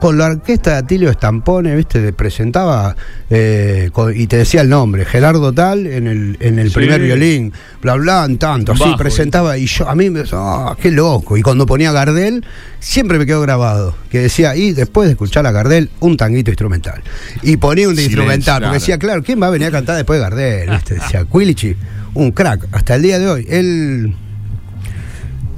con 0.00 0.18
la 0.18 0.26
orquesta 0.26 0.72
de 0.72 0.76
Atilio 0.78 1.08
Estampone, 1.08 1.76
¿viste? 1.76 2.00
Te 2.02 2.12
presentaba 2.12 2.96
eh, 3.30 3.90
con- 3.92 4.12
y 4.18 4.26
te 4.26 4.38
decía 4.38 4.62
el 4.62 4.68
nombre, 4.68 5.04
Gerardo 5.04 5.52
Tal 5.52 5.86
en 5.86 6.08
el, 6.08 6.36
en 6.40 6.58
el 6.58 6.70
Sí. 6.70 6.74
primer 6.74 7.00
violín, 7.00 7.52
bla, 7.80 7.94
bla, 7.94 8.24
en 8.24 8.38
tanto, 8.38 8.72
así 8.72 8.92
presentaba 8.98 9.56
y 9.56 9.66
yo, 9.66 9.88
a 9.88 9.94
mí 9.94 10.10
me 10.10 10.24
ah, 10.32 10.74
qué 10.82 10.90
loco. 10.90 11.36
Y 11.36 11.42
cuando 11.42 11.64
ponía 11.64 11.92
Gardel, 11.92 12.44
siempre 12.80 13.20
me 13.20 13.24
quedó 13.26 13.40
grabado, 13.40 13.94
que 14.10 14.18
decía, 14.18 14.56
y 14.56 14.72
después 14.72 15.06
de 15.06 15.12
escuchar 15.12 15.46
a 15.46 15.52
Gardel, 15.52 15.90
un 16.00 16.16
tanguito 16.16 16.50
instrumental. 16.50 17.00
Y 17.42 17.56
ponía 17.56 17.86
un 17.86 17.94
Silencio, 17.94 18.16
instrumental, 18.18 18.54
porque 18.56 18.62
claro. 18.64 18.74
decía, 18.80 18.98
claro, 18.98 19.22
¿quién 19.22 19.40
va 19.40 19.46
a 19.46 19.50
venir 19.50 19.68
a 19.68 19.70
cantar 19.70 19.94
después 19.94 20.18
de 20.18 20.22
Gardel? 20.24 20.70
¿viste? 20.70 20.94
Decía, 20.94 21.24
Quilici, 21.24 21.76
un 22.14 22.32
crack, 22.32 22.68
hasta 22.72 22.94
el 22.94 23.02
día 23.02 23.18
de 23.18 23.28
hoy. 23.28 23.46
Él 23.48 24.14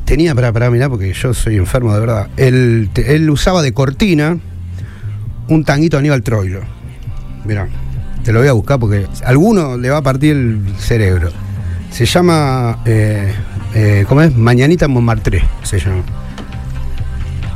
tenía, 0.05 0.35
para, 0.35 0.53
para 0.53 0.71
mirar, 0.71 0.91
porque 0.91 1.13
yo 1.13 1.35
soy 1.35 1.57
enfermo 1.57 1.95
de 1.95 2.01
verdad. 2.01 2.29
Él, 2.37 2.91
él 2.95 3.31
usaba 3.31 3.63
de 3.63 3.73
cortina 3.73 4.39
un 5.49 5.65
tanguito 5.65 5.99
Aníbal 5.99 6.23
Troilo. 6.23 6.61
Mirá, 7.45 7.69
te 8.23 8.33
lo 8.33 8.39
voy 8.39 8.49
a 8.49 8.53
buscar 8.53 8.79
porque 8.79 9.07
a 9.25 9.29
alguno 9.29 9.77
le 9.77 9.91
va 9.91 9.99
a 9.99 10.03
partir 10.03 10.37
el 10.37 10.75
cerebro. 10.79 11.31
Se 11.91 12.07
llama, 12.07 12.81
eh, 12.85 13.33
eh, 13.75 14.05
¿cómo 14.09 14.23
es? 14.23 14.35
Mañanita 14.35 14.89
Montmartre, 14.89 15.43
se 15.63 15.79
llama. 15.79 16.03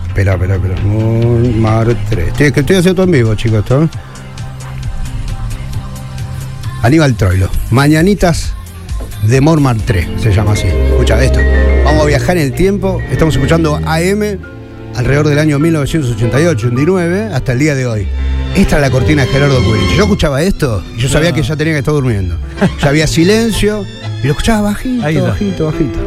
Espera, 0.09 0.35
espera, 0.35 0.57
espera. 0.57 0.81
Montmartre. 0.83 2.29
Estoy, 2.29 2.47
estoy 2.55 2.77
haciendo 2.77 3.03
en 3.05 3.11
vivo, 3.11 3.35
chicos, 3.35 3.61
esto. 3.61 3.89
Aníbal 6.83 7.15
Troilo. 7.17 7.49
Mañanitas 7.71 8.55
de 9.29 9.43
Montmartre, 9.43 10.09
se 10.19 10.33
llama 10.33 10.53
así. 10.53 10.69
Escucha 10.69 11.23
esto. 11.23 11.39
Vamos 11.85 12.03
a 12.03 12.07
viajar 12.07 12.39
en 12.39 12.45
el 12.45 12.53
tiempo. 12.53 13.03
Estamos 13.11 13.35
escuchando 13.35 13.77
AM 13.85 14.39
alrededor 14.97 15.29
del 15.29 15.39
año 15.39 15.59
1988, 15.59 16.69
un 16.69 16.75
19, 16.75 17.25
hasta 17.35 17.53
el 17.53 17.59
día 17.59 17.75
de 17.75 17.87
hoy. 17.87 18.09
Esta 18.57 18.77
es 18.77 18.83
la 18.83 18.91
cortina 18.91 19.27
de 19.27 19.29
Gerardo 19.29 19.61
Quirich. 19.61 19.97
Yo 19.97 20.05
escuchaba 20.05 20.43
esto 20.43 20.83
y 20.97 21.01
yo 21.01 21.09
sabía 21.11 21.33
que 21.33 21.43
ya 21.43 21.57
tenía 21.57 21.75
que 21.75 21.81
estar 21.81 21.93
durmiendo. 21.93 22.37
Ya 22.81 22.89
había 22.89 23.07
silencio 23.07 23.85
y 24.23 24.27
lo 24.27 24.33
escuchaba 24.33 24.71
bajito, 24.71 25.05
Ahí 25.05 25.19
bajito, 25.19 25.67
bajito. 25.67 25.99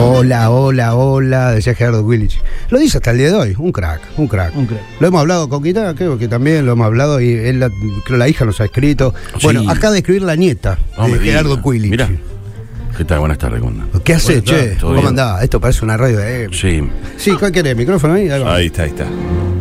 Hola, 0.00 0.50
hola, 0.50 0.94
hola, 0.94 1.52
decía 1.52 1.74
Gerardo 1.74 2.02
Willich. 2.02 2.40
Lo 2.70 2.78
dice 2.78 2.96
hasta 2.96 3.10
el 3.10 3.18
día 3.18 3.26
de 3.28 3.34
hoy, 3.34 3.54
un 3.58 3.72
crack, 3.72 4.00
un 4.16 4.26
crack. 4.26 4.56
Un 4.56 4.66
crack. 4.66 4.80
Lo 5.00 5.08
hemos 5.08 5.20
hablado 5.20 5.48
con 5.50 5.62
Quintana, 5.62 5.94
creo 5.94 6.16
que 6.16 6.28
también 6.28 6.64
lo 6.64 6.72
hemos 6.72 6.86
hablado 6.86 7.20
y 7.20 7.30
él, 7.32 7.60
la, 7.60 7.70
creo 8.06 8.16
la 8.16 8.26
hija 8.26 8.46
nos 8.46 8.60
ha 8.60 8.64
escrito. 8.64 9.12
Sí. 9.34 9.40
Bueno, 9.42 9.68
acá 9.68 9.90
de 9.90 9.98
escribir 9.98 10.22
la 10.22 10.36
nieta 10.36 10.78
No 10.96 11.08
de 11.08 11.18
Gerardo 11.18 11.60
diga. 11.72 12.08
¿Qué 12.98 13.04
tal? 13.04 13.20
Buenas 13.20 13.38
tardes, 13.38 13.60
Gonda. 13.60 13.86
¿Qué 14.02 14.12
haces, 14.14 14.42
che? 14.42 14.56
tardes, 14.56 14.78
¿todo 14.78 14.90
¿Cómo 14.90 14.94
bien? 14.94 15.06
andás? 15.10 15.44
Esto 15.44 15.60
parece 15.60 15.84
una 15.84 15.96
radio 15.96 16.18
de 16.18 16.46
AM. 16.46 16.52
Sí. 16.52 16.82
Sí, 17.16 17.30
¿cuál 17.38 17.52
querés? 17.52 17.76
¿Micrófono 17.76 18.14
ahí? 18.14 18.28
Ahí, 18.28 18.66
está, 18.66 18.82
ahí 18.82 18.88
está. 18.88 19.04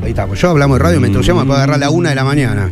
Ahí 0.02 0.10
estamos. 0.10 0.42
Yo 0.42 0.50
hablamos 0.50 0.80
de 0.80 0.84
radio, 0.84 1.00
me 1.00 1.06
entusiasma 1.06 1.44
para 1.46 1.58
agarrar 1.58 1.78
la 1.78 1.92
una 1.92 2.10
de 2.10 2.16
la 2.16 2.24
mañana. 2.24 2.72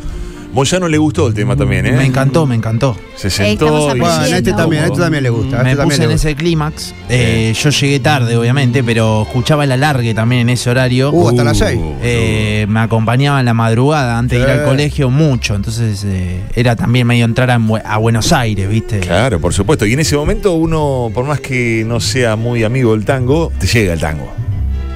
Moyano 0.55 0.87
le 0.87 0.97
gustó 0.97 1.27
el 1.27 1.33
tema 1.33 1.55
también, 1.55 1.85
¿eh? 1.85 1.91
Me 1.91 2.05
encantó, 2.05 2.45
me 2.47 2.55
encantó. 2.55 2.97
Se 3.15 3.29
sentó 3.29 3.93
y... 3.93 3.99
Bueno, 3.99 4.05
a 4.15 4.27
este 4.27 4.53
también, 4.53 4.83
a 4.83 4.85
este 4.87 4.99
también 4.99 5.23
le 5.23 5.29
gusta. 5.29 5.61
Me 5.61 5.71
este 5.71 5.77
también 5.77 5.85
puse 5.89 5.97
le 5.99 6.03
en 6.05 6.11
gusta. 6.11 6.29
ese 6.29 6.35
clímax. 6.37 6.93
Eh, 7.09 7.53
yo 7.61 7.69
llegué 7.71 7.99
tarde, 7.99 8.37
obviamente, 8.37 8.81
pero 8.83 9.23
escuchaba 9.23 9.65
el 9.65 9.73
alargue 9.73 10.13
también 10.13 10.41
en 10.43 10.49
ese 10.49 10.69
horario. 10.69 11.11
Uh, 11.11 11.27
hasta 11.29 11.43
las 11.43 11.57
seis. 11.57 11.79
Eh, 12.01 12.65
me 12.69 12.79
acompañaba 12.79 13.39
en 13.41 13.45
la 13.45 13.53
madrugada 13.53 14.17
antes 14.17 14.39
de 14.39 14.45
ir 14.45 14.51
Sí. 14.51 14.59
al 14.59 14.65
colegio 14.65 15.09
mucho, 15.09 15.55
entonces 15.55 16.03
eh, 16.05 16.39
era 16.55 16.75
también 16.77 17.05
medio 17.05 17.25
entrar 17.25 17.51
a, 17.51 17.59
Bue- 17.59 17.81
a 17.85 17.97
Buenos 17.97 18.31
Aires, 18.31 18.69
¿viste? 18.69 19.01
Claro, 19.01 19.41
por 19.41 19.53
supuesto. 19.53 19.85
Y 19.85 19.91
en 19.93 19.99
ese 19.99 20.15
momento 20.15 20.53
uno, 20.53 21.11
por 21.13 21.25
más 21.25 21.41
que 21.41 21.83
no 21.85 21.99
sea 21.99 22.37
muy 22.37 22.63
amigo 22.63 22.93
del 22.93 23.03
tango, 23.03 23.51
te 23.59 23.67
llega 23.67 23.91
el 23.93 23.99
tango. 23.99 24.33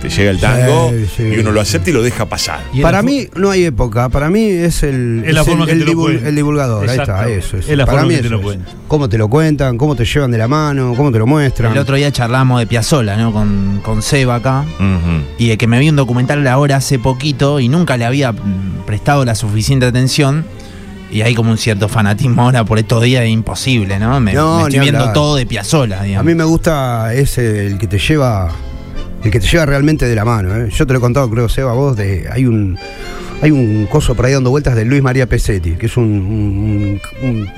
Te 0.02 0.08
llega 0.10 0.32
el 0.32 0.40
tango 0.40 0.92
Sí, 0.92 1.06
sí. 1.18 1.24
y 1.24 1.40
uno 1.40 1.52
lo 1.52 1.60
acepta 1.60 1.90
y 1.90 1.94
lo 1.94 2.02
deja 2.02 2.26
pasar. 2.26 2.62
Para 2.82 3.02
mí 3.02 3.28
no 3.36 3.52
hay 3.52 3.66
época, 3.66 4.08
para 4.08 4.30
mí 4.30 4.44
es 4.50 4.82
el, 4.84 5.24
Es 5.26 5.34
la 5.34 5.42
es 5.42 5.48
forma 5.48 5.66
el, 5.66 5.68
que 5.68 5.74
el 5.74 5.80
te 5.80 5.86
lo 5.86 5.92
divul- 5.92 6.04
cuentan. 6.06 6.28
el 6.28 6.36
divulgador, 6.36 6.90
ahí 6.90 6.98
está, 6.98 7.28
eso 7.30 7.58
es. 7.58 7.68
Es 7.68 7.78
la 7.78 7.86
para 7.86 8.00
forma 8.00 8.10
mí 8.14 8.16
que 8.18 8.24
te 8.24 8.30
lo 8.30 8.42
cuentan. 8.42 8.74
Cómo 8.88 9.10
te 9.10 9.18
lo 9.18 9.28
cuentan, 9.28 9.78
cómo 9.78 9.96
te 9.96 10.06
llevan 10.06 10.32
de 10.32 10.38
la 10.38 10.48
mano, 10.48 10.94
cómo 10.96 11.12
te 11.12 11.20
lo 11.20 11.28
muestran. 11.28 11.74
El 11.74 11.78
otro 11.80 11.96
día 11.98 12.12
charlamos 12.14 12.60
de 12.62 12.68
Piazzola, 12.68 13.18
¿no? 13.18 13.34
Con, 13.34 13.82
con 13.84 14.02
Seba 14.02 14.36
acá. 14.36 14.64
Y 15.38 15.50
de 15.50 15.58
que 15.58 15.68
me 15.68 15.78
vi 15.80 15.90
un 15.90 15.98
documental 15.98 16.48
ahora 16.48 16.78
hace 16.78 16.98
poquito 16.98 17.60
y 17.60 17.68
nunca 17.68 17.98
le 17.98 18.06
había 18.06 18.34
prestado 18.86 19.26
la 19.26 19.36
suficiente 19.36 19.86
atención. 19.86 20.46
Y 21.12 21.24
hay 21.24 21.34
como 21.34 21.50
un 21.52 21.58
cierto 21.58 21.90
fanatismo 21.90 22.44
ahora 22.44 22.64
por 22.64 22.78
estos 22.78 23.02
días 23.04 23.24
es 23.24 23.32
imposible, 23.32 23.98
¿no? 24.00 24.20
Me, 24.20 24.32
No, 24.34 24.58
me 24.58 24.64
estoy 24.66 24.80
viendo 24.80 25.00
hablar. 25.00 25.14
todo 25.14 25.36
de 25.38 25.46
Piazzola, 25.48 26.02
A 26.18 26.24
mí 26.24 26.36
me 26.36 26.44
gusta 26.44 27.14
ese, 27.16 27.66
el 27.66 27.80
que 27.80 27.88
te 27.88 27.98
lleva, 27.98 28.52
el 29.24 29.32
que 29.32 29.40
te 29.40 29.48
lleva 29.48 29.66
realmente 29.66 30.06
de 30.08 30.16
la 30.16 30.26
mano. 30.26 30.56
¿eh? 30.56 30.70
Yo 30.72 30.86
te 30.88 30.94
lo 30.94 31.00
he 31.00 31.02
contado, 31.02 31.30
creo, 31.30 31.50
Seba, 31.50 31.74
vos, 31.74 31.96
de, 31.98 32.28
hay 32.32 32.46
un 32.46 32.78
hay 33.42 33.52
un 33.52 33.86
coso 33.86 34.16
por 34.16 34.26
ahí 34.26 34.34
dando 34.34 34.50
vueltas 34.50 34.76
de 34.76 34.84
Luis 34.84 35.02
María 35.02 35.26
Pesetti, 35.26 35.72
que 35.72 35.86
es 35.86 35.96
un, 35.98 36.04
un, 36.06 37.02
un- 37.22 37.50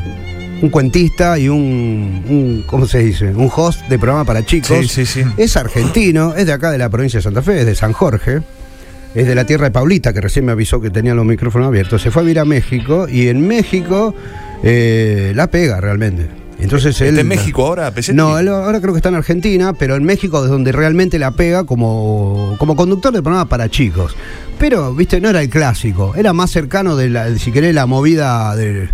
un 0.62 0.70
cuentista 0.70 1.40
y 1.40 1.50
un, 1.50 2.24
un- 2.30 2.64
¿cómo 2.68 2.86
se 2.86 3.00
dice? 3.00 3.30
Un 3.34 3.50
host 3.56 3.82
de 3.90 3.98
programa 3.98 4.26
para 4.26 4.46
chicos. 4.46 4.78
Sí, 4.78 4.88
sí, 4.88 5.06
sí. 5.08 5.24
Es 5.38 5.58
argentino, 5.58 6.36
es 6.36 6.46
de 6.46 6.54
acá 6.54 6.70
de 6.70 6.78
la 6.78 6.88
provincia 6.90 7.18
de 7.18 7.24
Santa 7.24 7.42
Fe, 7.42 7.62
es 7.62 7.66
de 7.66 7.74
San 7.74 7.94
Jorge. 7.94 8.42
Es 9.16 9.26
de 9.28 9.34
la 9.36 9.44
tierra 9.46 9.66
de 9.66 9.72
Paulita, 9.72 10.14
que 10.14 10.22
recién 10.22 10.46
me 10.46 10.52
avisó 10.54 10.80
que 10.80 10.90
tenía 10.92 11.14
los 11.16 11.26
micrófonos 11.26 11.68
abiertos. 11.68 12.02
Se 12.02 12.12
fue 12.12 12.22
a 12.22 12.24
vivir 12.26 12.40
a 12.40 12.46
México 12.46 13.08
y 13.10 13.28
en 13.28 13.46
México 13.48 14.14
eh, 14.64 15.34
la 15.36 15.48
pega 15.48 15.82
realmente. 15.82 16.28
Entonces 16.62 17.00
él. 17.02 17.10
¿Está 17.10 17.22
en 17.22 17.28
México 17.28 17.66
ahora, 17.66 17.92
Pesetti? 17.92 18.16
No, 18.16 18.38
él 18.38 18.48
ahora 18.48 18.80
creo 18.80 18.94
que 18.94 19.00
está 19.00 19.10
en 19.10 19.16
Argentina, 19.16 19.74
pero 19.74 19.96
en 19.96 20.04
México 20.04 20.44
es 20.44 20.50
donde 20.50 20.72
realmente 20.72 21.20
la 21.20 21.32
pega 21.32 21.64
como, 21.64 22.56
como 22.60 22.76
conductor 22.76 23.12
de 23.12 23.22
programa 23.22 23.50
para 23.50 23.70
chicos. 23.70 24.16
Pero, 24.60 24.94
viste, 24.94 25.20
no 25.20 25.30
era 25.30 25.42
el 25.42 25.50
clásico, 25.50 26.14
era 26.16 26.34
más 26.34 26.52
cercano 26.52 26.96
de 26.96 27.10
la, 27.10 27.36
si 27.38 27.52
querés, 27.52 27.74
la 27.74 27.88
movida 27.88 28.56
de, 28.56 28.90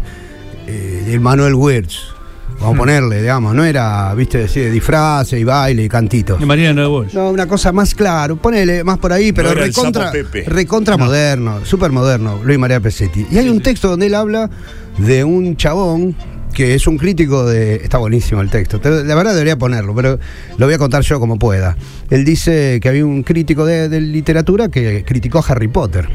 eh, 0.65 1.03
del 1.05 1.19
Manuel 1.19 1.55
Wirtz. 1.55 2.13
Vamos 2.59 2.75
a 2.75 2.77
ponerle, 2.79 3.21
digamos, 3.21 3.53
no 3.53 3.63
era, 3.63 4.11
viste, 4.15 4.39
decir, 4.39 4.63
de 4.63 4.71
disfraces 4.71 5.39
y 5.39 5.43
baile 5.43 5.83
y 5.83 5.89
cantitos. 5.89 6.39
De 6.39 6.45
Mariana 6.45 6.81
de 6.81 6.87
Bosch. 6.87 7.13
No, 7.13 7.29
una 7.29 7.45
cosa 7.45 7.71
más 7.71 7.93
claro, 7.93 8.37
ponele 8.37 8.83
más 8.83 8.97
por 8.97 9.13
ahí, 9.13 9.31
pero 9.31 9.53
recontra, 9.53 10.11
recontra 10.47 10.97
moderno, 10.97 11.63
súper 11.63 11.91
moderno, 11.91 12.39
Luis 12.43 12.57
María 12.57 12.79
Pesetti. 12.79 13.27
Y 13.29 13.37
hay 13.37 13.49
un 13.49 13.61
texto 13.61 13.89
donde 13.89 14.07
él 14.07 14.15
habla 14.15 14.49
de 14.97 15.23
un 15.23 15.55
chabón 15.55 16.15
que 16.57 16.73
es 16.73 16.87
un 16.87 16.97
crítico 16.97 17.45
de. 17.45 17.75
Está 17.75 17.99
buenísimo 17.99 18.41
el 18.41 18.49
texto. 18.49 18.79
te- 18.79 19.03
La 19.03 19.13
verdad 19.13 19.33
debería 19.33 19.59
ponerlo, 19.59 19.93
pero 19.93 20.17
lo 20.57 20.65
voy 20.65 20.73
a 20.73 20.79
contar 20.79 21.03
yo 21.03 21.19
como 21.19 21.37
pueda. 21.37 21.77
Él 22.09 22.25
dice 22.25 22.79
que 22.81 22.89
había 22.89 23.05
un 23.05 23.21
crítico 23.21 23.63
de, 23.63 24.01
literatura 24.01 24.67
que 24.67 25.05
criticó 25.05 25.37
a 25.37 25.43
Harry 25.49 25.67
Potter. 25.67 26.09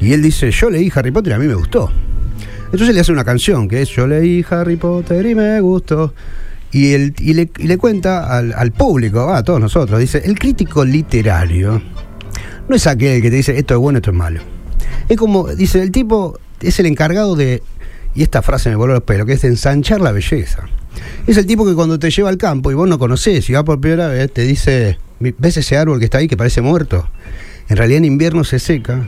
Y 0.00 0.12
él 0.12 0.22
dice: 0.22 0.50
Yo 0.50 0.70
leí 0.70 0.90
Harry 0.92 1.12
Potter 1.12 1.30
y 1.30 1.34
a 1.36 1.38
mí 1.38 1.46
me 1.46 1.54
gustó. 1.54 1.88
Entonces 2.64 2.96
le 2.96 3.00
hace 3.00 3.12
una 3.12 3.24
canción 3.24 3.68
que 3.68 3.80
es 3.82 3.90
Yo 3.90 4.08
leí 4.08 4.44
Harry 4.50 4.74
Potter 4.74 5.24
y 5.24 5.36
me 5.36 5.60
gustó. 5.60 6.12
Y, 6.72 6.92
él, 6.92 7.14
y, 7.20 7.34
le, 7.34 7.78
cuenta 7.78 8.36
al 8.36 8.72
público, 8.72 9.32
a 9.32 9.44
todos 9.44 9.60
nosotros, 9.60 10.00
dice, 10.00 10.20
el 10.24 10.36
crítico 10.36 10.84
literario 10.84 11.80
no 12.68 12.74
es 12.74 12.88
aquel 12.88 13.22
que 13.22 13.30
te 13.30 13.36
dice 13.36 13.56
esto 13.56 13.74
es 13.74 13.78
bueno, 13.78 13.98
esto 13.98 14.10
es 14.10 14.16
malo. 14.16 14.40
Es 15.08 15.16
como, 15.16 15.46
dice, 15.54 15.80
el 15.80 15.92
tipo 15.92 16.40
es 16.60 16.80
el 16.80 16.86
encargado 16.86 17.36
de, 17.36 17.62
y 18.14 18.22
esta 18.22 18.42
frase 18.42 18.70
me 18.70 18.76
voló 18.76 18.94
los 18.94 19.02
pelos, 19.02 19.26
que 19.26 19.32
es 19.34 19.44
ensanchar 19.44 20.00
la 20.00 20.12
belleza. 20.12 20.64
Es 21.26 21.36
el 21.36 21.46
tipo 21.46 21.66
que 21.66 21.74
cuando 21.74 21.98
te 21.98 22.10
lleva 22.10 22.28
al 22.28 22.36
campo 22.38 22.70
y 22.70 22.74
vos 22.74 22.88
no 22.88 22.98
conocés 22.98 23.48
y 23.50 23.52
va 23.52 23.64
por 23.64 23.80
primera 23.80 24.08
vez, 24.08 24.32
te 24.32 24.42
dice, 24.42 24.98
¿ves 25.20 25.56
ese 25.56 25.76
árbol 25.76 25.98
que 25.98 26.04
está 26.06 26.18
ahí 26.18 26.28
que 26.28 26.36
parece 26.36 26.60
muerto? 26.60 27.08
En 27.68 27.76
realidad 27.76 27.98
en 27.98 28.04
invierno 28.04 28.44
se 28.44 28.58
seca, 28.58 29.04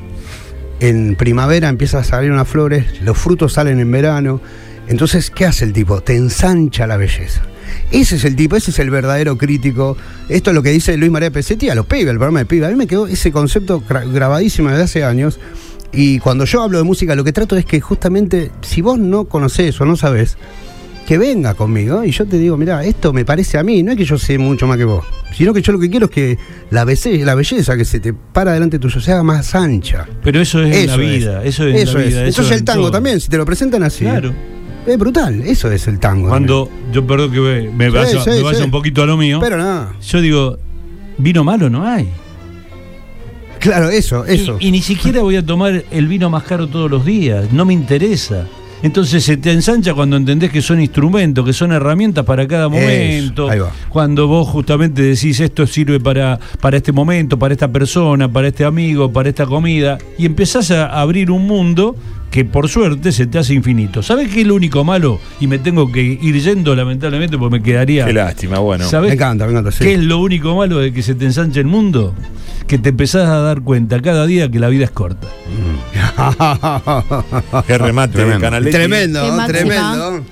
en 0.81 1.15
primavera 1.17 1.69
empiezan 1.69 2.01
a 2.01 2.05
salir 2.05 2.31
unas 2.33 2.49
flores, 2.49 3.01
los 3.03 3.17
frutos 3.17 3.53
salen 3.55 3.81
en 3.81 3.91
verano. 3.91 4.41
Entonces, 4.89 5.31
¿qué 5.31 5.47
hace 5.47 5.65
el 5.65 5.73
tipo? 5.73 6.01
Te 6.01 6.15
ensancha 6.17 6.87
la 6.87 6.97
belleza. 6.97 7.43
Ese 7.91 8.17
es 8.17 8.25
el 8.25 8.37
tipo, 8.37 8.57
ese 8.57 8.71
es 8.71 8.79
el 8.79 8.91
verdadero 8.91 9.37
crítico. 9.37 9.97
Esto 10.29 10.51
es 10.51 10.55
lo 10.55 10.63
que 10.63 10.71
dice 10.71 10.97
Luis 10.97 11.11
María 11.11 11.31
Pesetti 11.31 11.69
a 11.71 11.75
los 11.75 11.87
pibes, 11.87 12.09
el 12.09 12.17
programa 12.19 12.41
de 12.41 12.47
pibes. 12.47 12.69
A 12.69 12.71
mí 12.71 12.77
me 12.77 12.87
quedó 12.87 13.07
ese 13.07 13.33
concepto 13.33 13.83
gra- 13.89 14.11
grabadísimo 14.11 14.69
desde 14.71 14.83
hace 14.85 15.05
años. 15.05 15.39
Y 15.93 16.19
cuando 16.19 16.45
yo 16.45 16.63
hablo 16.63 16.79
de 16.79 16.85
música, 16.85 17.15
lo 17.15 17.25
que 17.25 17.33
trato 17.33 17.57
es 17.57 17.65
que 17.65 17.81
justamente, 17.81 18.51
si 18.63 18.81
vos 18.83 18.99
no 18.99 19.25
conocés 19.25 19.81
o 19.81 19.85
no 19.87 19.97
sabés, 19.97 20.37
que 21.07 21.19
venga 21.19 21.55
conmigo 21.55 22.03
y 22.05 22.11
yo 22.11 22.27
te 22.27 22.37
digo, 22.37 22.57
mira, 22.57 22.85
esto 22.85 23.13
me 23.13 23.25
parece 23.25 23.59
a 23.59 23.63
mí, 23.63 23.83
no 23.85 23.93
es 23.93 23.97
que 23.97 24.05
yo 24.05 24.19
sé 24.19 24.39
mucho 24.39 24.67
más 24.67 24.77
que 24.77 24.85
vos, 24.85 25.05
sino 25.37 25.55
que 25.55 25.63
yo 25.63 25.73
lo 25.73 25.79
que 25.79 25.89
quiero 25.89 26.07
es 26.07 26.11
que 26.13 26.39
la 26.71 26.85
belleza, 26.85 27.25
la 27.25 27.37
belleza 27.37 27.77
que 27.77 27.85
se 27.85 28.01
te 28.01 28.13
para 28.13 28.53
delante 28.53 28.81
tuyo 28.81 29.01
se 29.01 29.13
haga 29.13 29.23
más 29.23 29.55
ancha. 29.55 30.07
Pero 30.25 30.41
eso 30.41 30.61
es 30.63 30.75
en 30.77 30.87
la 30.89 30.93
Eso 30.95 31.01
vida, 31.01 31.43
es. 31.45 31.49
eso 31.55 31.69
es 31.69 31.81
en 31.81 31.95
la 31.95 32.01
vida. 32.01 32.09
eso 32.09 32.27
Entonces 32.29 32.53
en 32.53 32.59
el 32.59 32.65
tango 32.65 32.81
todo. 32.83 32.91
también, 32.91 33.21
si 33.21 33.29
te 33.29 33.37
lo 33.37 33.45
presentan 33.45 33.85
así. 33.85 34.05
Claro. 34.05 34.33
Es 34.85 34.99
brutal, 34.99 35.41
eso 35.43 35.71
es 35.71 35.87
el 35.87 35.99
tango. 36.01 36.29
Cuando 36.29 36.69
yo 36.93 37.07
perdón 37.07 37.31
que 37.33 37.41
me, 37.41 37.71
me 37.71 37.87
Sí, 37.87 37.97
vaya, 37.97 38.21
sí, 38.25 38.31
me 38.31 38.43
vaya 38.43 38.59
sí. 38.59 38.65
un 38.65 38.71
poquito 38.73 39.03
a 39.03 39.07
lo 39.07 39.17
mío. 39.17 39.39
Pero 39.41 39.57
no, 39.59 39.93
yo 40.01 40.21
digo, 40.21 40.59
vino 41.19 41.45
malo 41.45 41.71
no 41.71 41.87
hay. 41.87 42.09
Claro, 43.71 43.91
eso, 43.91 44.25
eso. 44.25 44.57
Y, 44.61 44.69
y 44.69 44.71
ni 44.71 44.83
siquiera 44.83 45.23
voy 45.23 45.37
a 45.37 45.45
tomar 45.45 45.85
el 45.91 46.09
vino 46.09 46.31
más 46.31 46.45
caro 46.45 46.67
todos 46.67 46.91
los 46.91 47.05
días, 47.05 47.53
no 47.53 47.65
me 47.65 47.73
interesa. 47.75 48.47
Entonces 48.83 49.25
se 49.25 49.37
te 49.37 49.53
ensancha 49.53 49.95
cuando 49.95 50.17
entendés 50.17 50.51
que 50.51 50.61
son 50.61 50.81
instrumentos, 50.81 51.45
que 51.45 51.53
son 51.53 51.73
herramientas 51.73 52.25
para 52.25 52.47
cada 52.47 52.69
momento. 52.69 53.49
ahí 53.49 53.59
va. 53.59 53.73
Cuando 53.89 54.29
vos 54.29 54.49
justamente 54.49 55.03
decís 55.03 55.41
esto 55.41 55.67
sirve 55.67 55.99
para, 55.99 56.39
para 56.61 56.77
este 56.77 56.93
momento, 56.93 57.39
para 57.39 57.55
esta 57.55 57.69
persona, 57.69 58.31
para 58.31 58.49
este 58.49 58.65
amigo, 58.65 59.11
para 59.11 59.29
esta 59.29 59.47
comida, 59.47 59.99
y 60.19 60.27
empezás 60.27 60.71
a 60.71 61.01
abrir 61.01 61.31
un 61.31 61.47
mundo 61.47 61.97
que 62.31 62.45
por 62.45 62.69
suerte 62.69 63.13
se 63.13 63.27
te 63.27 63.39
hace 63.39 63.55
infinito. 63.55 64.03
¿Sabés 64.03 64.29
qué 64.33 64.43
es 64.43 64.47
lo 64.47 64.55
único 64.55 64.85
malo? 64.85 65.19
Y 65.41 65.47
me 65.47 65.59
tengo 65.59 65.91
que 65.91 66.03
ir 66.03 66.41
yendo 66.41 66.75
lamentablemente 66.77 67.39
porque 67.39 67.59
me 67.59 67.63
quedaría... 67.63 68.05
Qué 68.05 68.13
lástima, 68.13 68.59
bueno. 68.59 68.85
¿Sabés 68.89 69.09
Me 69.11 69.15
encanta, 69.15 69.47
me 69.47 69.53
encanta, 69.53 69.71
sí. 69.73 69.85
¿Qué 69.85 69.95
es 69.95 70.01
lo 70.03 70.19
único 70.19 70.55
malo 70.55 70.79
de 70.79 70.93
que 70.93 71.03
se 71.03 71.15
te 71.15 71.25
ensanche 71.25 71.61
el 71.61 71.67
mundo? 71.67 72.15
Que 72.67 72.79
te 72.79 72.91
empezás 72.91 73.29
a 73.29 73.39
dar 73.39 73.63
cuenta 73.63 74.01
cada 74.03 74.27
día 74.27 74.51
que 74.51 74.59
la 74.59 74.69
vida 74.69 74.85
es 74.85 74.91
corta. 74.91 75.29
Qué 77.67 77.79
remate, 77.79 78.15
Tremendo. 78.15 78.41
Canaletti. 78.41 78.77
tremendo, 78.77 79.23
Qué 79.23 79.53
tremendo. 79.53 80.25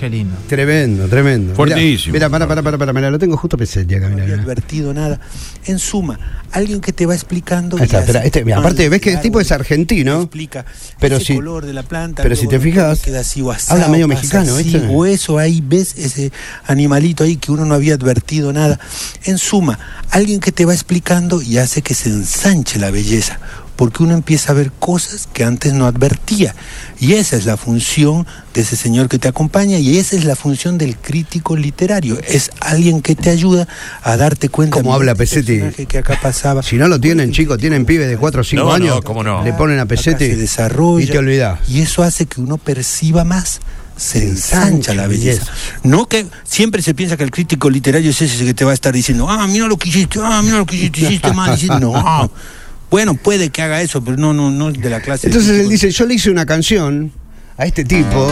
Qué 0.00 0.08
lindo. 0.08 0.34
Tremendo, 0.48 1.06
tremendo. 1.08 1.54
Fuertísimo. 1.54 2.14
Mira, 2.14 2.30
para, 2.30 2.48
para, 2.48 2.62
para, 2.62 2.78
para, 2.78 2.90
mira, 2.94 3.10
lo 3.10 3.18
tengo 3.18 3.36
justo 3.36 3.58
Pesetti 3.58 3.96
acá, 3.96 4.08
no 4.08 4.22
había 4.22 4.34
advertido 4.36 4.94
nada. 4.94 5.20
En 5.66 5.78
suma, 5.78 6.18
alguien 6.52 6.80
que 6.80 6.94
te 6.94 7.04
va 7.04 7.14
explicando. 7.14 7.76
Ahí 7.76 7.82
está, 7.84 7.98
y 7.98 8.00
espera, 8.00 8.18
hace- 8.20 8.28
este- 8.28 8.44
mira, 8.46 8.56
aparte, 8.60 8.88
ves 8.88 8.98
que 9.02 9.12
el 9.12 9.20
tipo 9.20 9.40
es 9.42 9.52
argentino, 9.52 10.22
explica 10.22 10.64
pero 10.98 11.16
ese 11.16 11.26
si- 11.26 11.34
color 11.34 11.66
de 11.66 11.74
la 11.74 11.82
planta. 11.82 12.22
pero 12.22 12.34
si 12.34 12.48
te 12.48 12.58
fijas, 12.58 13.00
queda 13.00 13.20
así, 13.20 13.42
o 13.42 13.50
asado, 13.50 13.78
habla 13.82 13.92
medio 13.92 14.08
mexicano, 14.08 14.54
así, 14.54 14.62
¿viste? 14.72 14.88
O 14.90 15.04
eso 15.04 15.38
ahí, 15.38 15.62
ves 15.62 15.94
ese 15.98 16.32
animalito 16.66 17.22
ahí 17.24 17.36
que 17.36 17.52
uno 17.52 17.66
no 17.66 17.74
había 17.74 17.92
advertido 17.92 18.54
nada. 18.54 18.80
En 19.24 19.36
suma, 19.36 19.78
alguien 20.08 20.40
que 20.40 20.50
te 20.50 20.64
va 20.64 20.72
explicando 20.72 21.42
y 21.42 21.58
hace 21.58 21.82
que 21.82 21.92
se 21.92 22.08
ensanche 22.08 22.78
la 22.78 22.90
belleza. 22.90 23.38
Porque 23.80 24.02
uno 24.02 24.12
empieza 24.12 24.52
a 24.52 24.54
ver 24.54 24.72
cosas 24.72 25.26
que 25.32 25.42
antes 25.42 25.72
no 25.72 25.86
advertía. 25.86 26.54
Y 26.98 27.14
esa 27.14 27.36
es 27.36 27.46
la 27.46 27.56
función 27.56 28.26
de 28.52 28.60
ese 28.60 28.76
señor 28.76 29.08
que 29.08 29.18
te 29.18 29.26
acompaña 29.26 29.78
y 29.78 29.96
esa 29.96 30.16
es 30.16 30.26
la 30.26 30.36
función 30.36 30.76
del 30.76 30.98
crítico 30.98 31.56
literario. 31.56 32.18
Es 32.28 32.50
alguien 32.60 33.00
que 33.00 33.14
te 33.14 33.30
ayuda 33.30 33.66
a 34.02 34.18
darte 34.18 34.50
cuenta. 34.50 34.74
¿Cómo 34.74 34.90
mira, 34.90 34.96
habla 34.96 35.14
Pesetti? 35.14 35.52
personaje 35.54 35.86
que 35.86 35.96
acá 35.96 36.18
pasaba. 36.20 36.62
Si 36.62 36.76
no 36.76 36.88
lo 36.88 37.00
tienen, 37.00 37.32
chicos, 37.32 37.56
tienen 37.56 37.86
pibes 37.86 38.10
de 38.10 38.18
4 38.18 38.42
o 38.42 38.44
5 38.44 38.62
No, 38.62 38.68
no, 38.68 38.74
años. 38.74 39.00
cómo 39.02 39.24
no. 39.24 39.42
Le 39.42 39.54
ponen 39.54 39.78
a 39.78 39.86
Pesetti 39.86 40.26
se 40.26 40.36
desarrolla 40.36 41.02
y 41.06 41.08
te 41.08 41.16
olvidás. 41.16 41.60
y 41.66 41.80
eso 41.80 42.02
hace 42.02 42.26
que 42.26 42.42
uno 42.42 42.58
perciba 42.58 43.24
más 43.24 43.60
se 43.96 44.22
ensancha 44.28 44.92
la 44.92 45.06
belleza. 45.06 45.44
No 45.84 46.06
que 46.06 46.26
siempre 46.44 46.82
se 46.82 46.92
piensa 46.92 47.16
que 47.16 47.24
el 47.24 47.30
crítico 47.30 47.70
literario 47.70 48.10
es 48.10 48.20
ese 48.20 48.44
que 48.44 48.52
te 48.52 48.66
va 48.66 48.72
a 48.72 48.74
estar 48.74 48.92
diciendo, 48.92 49.26
ah, 49.30 49.46
mira 49.46 49.66
lo 49.66 49.78
que 49.78 49.88
hiciste, 49.88 50.18
ah, 50.22 50.42
mira 50.42 50.58
lo 50.58 50.66
que 50.66 50.76
hiciste, 50.76 51.00
hiciste 51.00 51.32
mal, 51.32 51.54
hiciste-". 51.56 51.80
No. 51.80 52.30
Bueno, 52.90 53.14
puede 53.14 53.50
que 53.50 53.62
haga 53.62 53.80
eso, 53.82 54.02
pero 54.02 54.16
no, 54.16 54.32
no, 54.32 54.50
no 54.50 54.70
es 54.70 54.80
de 54.80 54.90
la 54.90 55.00
clase. 55.00 55.28
de 55.28 55.32
Entonces 55.32 55.60
él 55.60 55.68
dice, 55.68 55.90
yo 55.90 56.06
le 56.06 56.14
hice 56.14 56.30
una 56.30 56.44
canción 56.46 57.12
a 57.56 57.66
este 57.66 57.84
tipo 57.84 58.26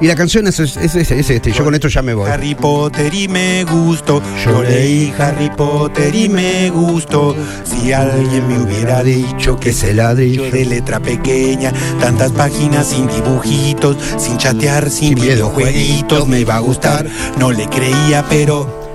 y 0.00 0.06
la 0.06 0.14
canción 0.14 0.46
es, 0.46 0.60
es, 0.60 0.76
es- 0.76 0.94
es 1.10 1.30
este, 1.30 1.50
yo 1.50 1.64
con 1.64 1.74
esto 1.74 1.88
ya 1.88 2.02
me 2.02 2.14
voy. 2.14 2.30
Harry 2.30 2.54
Potter 2.54 3.12
y 3.12 3.26
me 3.26 3.64
gustó. 3.64 4.22
Yo 4.44 4.62
leí 4.62 5.12
Harry 5.18 5.50
Potter 5.50 6.14
y 6.14 6.28
me 6.28 6.70
gustó. 6.70 7.34
Si 7.64 7.92
alguien 7.92 8.46
me 8.46 8.60
hubiera 8.60 9.02
dicho 9.02 9.58
que 9.58 9.70
ese 9.70 9.92
ladrillo 9.94 10.48
de 10.50 10.64
letra 10.64 11.00
pequeña, 11.00 11.72
tantas 12.00 12.30
páginas 12.30 12.86
sin 12.90 13.08
dibujitos, 13.08 13.96
sin 14.18 14.38
chatear, 14.38 14.90
sin, 14.90 15.16
Sin 15.16 15.26
videojueguitos, 15.28 16.28
me 16.28 16.40
iba 16.40 16.54
a 16.56 16.60
gustar. 16.60 17.04
No 17.38 17.50
le 17.50 17.66
creía, 17.68 18.24
pero 18.28 18.87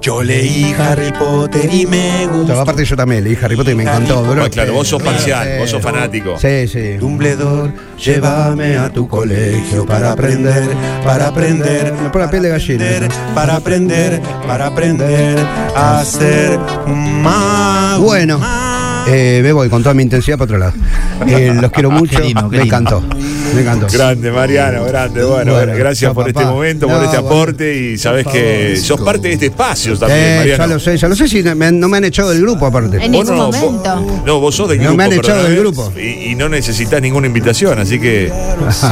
yo 0.00 0.22
leí 0.22 0.74
Harry 0.78 1.12
Potter 1.12 1.68
y 1.72 1.84
me 1.86 2.26
No, 2.26 2.32
gustó. 2.38 2.60
aparte 2.60 2.84
yo 2.84 2.96
también 2.96 3.24
leí 3.24 3.36
Harry 3.42 3.56
Potter 3.56 3.72
y 3.74 3.76
me 3.76 3.82
encantó. 3.82 4.22
bro. 4.22 4.44
Ah, 4.44 4.48
claro, 4.48 4.72
vos 4.74 4.86
sos 4.88 5.02
parcial, 5.02 5.46
sí. 5.54 5.58
vos 5.58 5.70
sos 5.70 5.82
fanático. 5.82 6.38
Sí, 6.38 6.68
sí. 6.68 6.92
Dumbledore, 6.98 7.72
llévame 7.98 8.76
a 8.76 8.90
tu 8.90 9.08
colegio 9.08 9.84
para 9.84 10.12
aprender, 10.12 10.68
para 11.04 11.28
aprender, 11.28 11.92
Me 12.02 12.10
pone 12.10 12.24
la 12.26 12.30
piel 12.30 12.42
de 12.44 12.48
gallina. 12.50 12.84
aprender, 12.84 13.08
para 13.34 13.56
aprender, 13.56 14.20
para 14.46 14.66
aprender 14.66 15.38
a 15.74 16.04
ser 16.04 16.58
un 16.86 17.22
mago. 17.22 18.04
Bueno, 18.04 18.38
eh, 19.08 19.40
me 19.42 19.52
voy 19.52 19.68
con 19.68 19.82
toda 19.82 19.94
mi 19.94 20.02
intensidad 20.02 20.36
para 20.38 20.44
otro 20.44 20.58
lado. 20.58 20.72
Eh, 21.26 21.52
los 21.60 21.72
quiero 21.72 21.90
mucho. 21.90 22.20
Lindo, 22.20 22.48
me 22.48 22.62
encantó. 22.62 23.00
Me 23.52 23.62
encantó. 23.62 23.88
Grande, 23.92 24.30
Mariano, 24.30 24.84
grande. 24.84 25.24
Bueno, 25.24 25.52
Bueno, 25.54 25.72
gracias 25.74 26.12
por 26.14 26.28
este 26.28 26.44
momento, 26.44 26.86
No, 26.86 26.94
por 26.94 27.04
este 27.04 27.18
bueno. 27.18 27.28
aporte 27.36 27.76
y 27.76 27.98
sabes 27.98 28.24
que 28.24 28.76
sos 28.76 29.00
parte 29.00 29.26
de 29.28 29.34
este 29.34 29.46
espacio 29.46 29.98
también, 29.98 30.20
Eh, 30.20 30.36
Mariano. 30.38 30.64
ya 30.68 30.74
lo 30.74 30.78
sé, 30.80 30.96
ya 30.96 31.08
lo 31.08 31.16
sé 31.16 31.26
si 31.26 31.42
me 31.42 31.72
no 31.72 31.88
me 31.88 31.96
han 31.96 32.04
echado 32.04 32.30
del 32.30 32.40
grupo 32.42 32.66
aparte. 32.66 33.04
En 33.04 33.10
Vos 33.10 33.24
ningún 33.28 33.36
no, 33.36 33.46
momento. 33.50 33.96
vos- 34.00 34.22
no, 34.24 34.40
vos 34.40 34.54
sos 34.54 34.68
del 34.68 34.78
No 34.78 34.84
grupo. 34.84 34.96
me 34.96 35.04
han 35.04 35.12
echado 35.12 35.42
del 35.42 35.58
grupo. 35.58 35.92
Y, 35.96 36.30
y 36.30 36.34
no 36.36 36.48
necesitas 36.48 37.02
ninguna 37.02 37.26
invitación, 37.26 37.80
así 37.80 37.98
que 37.98 38.32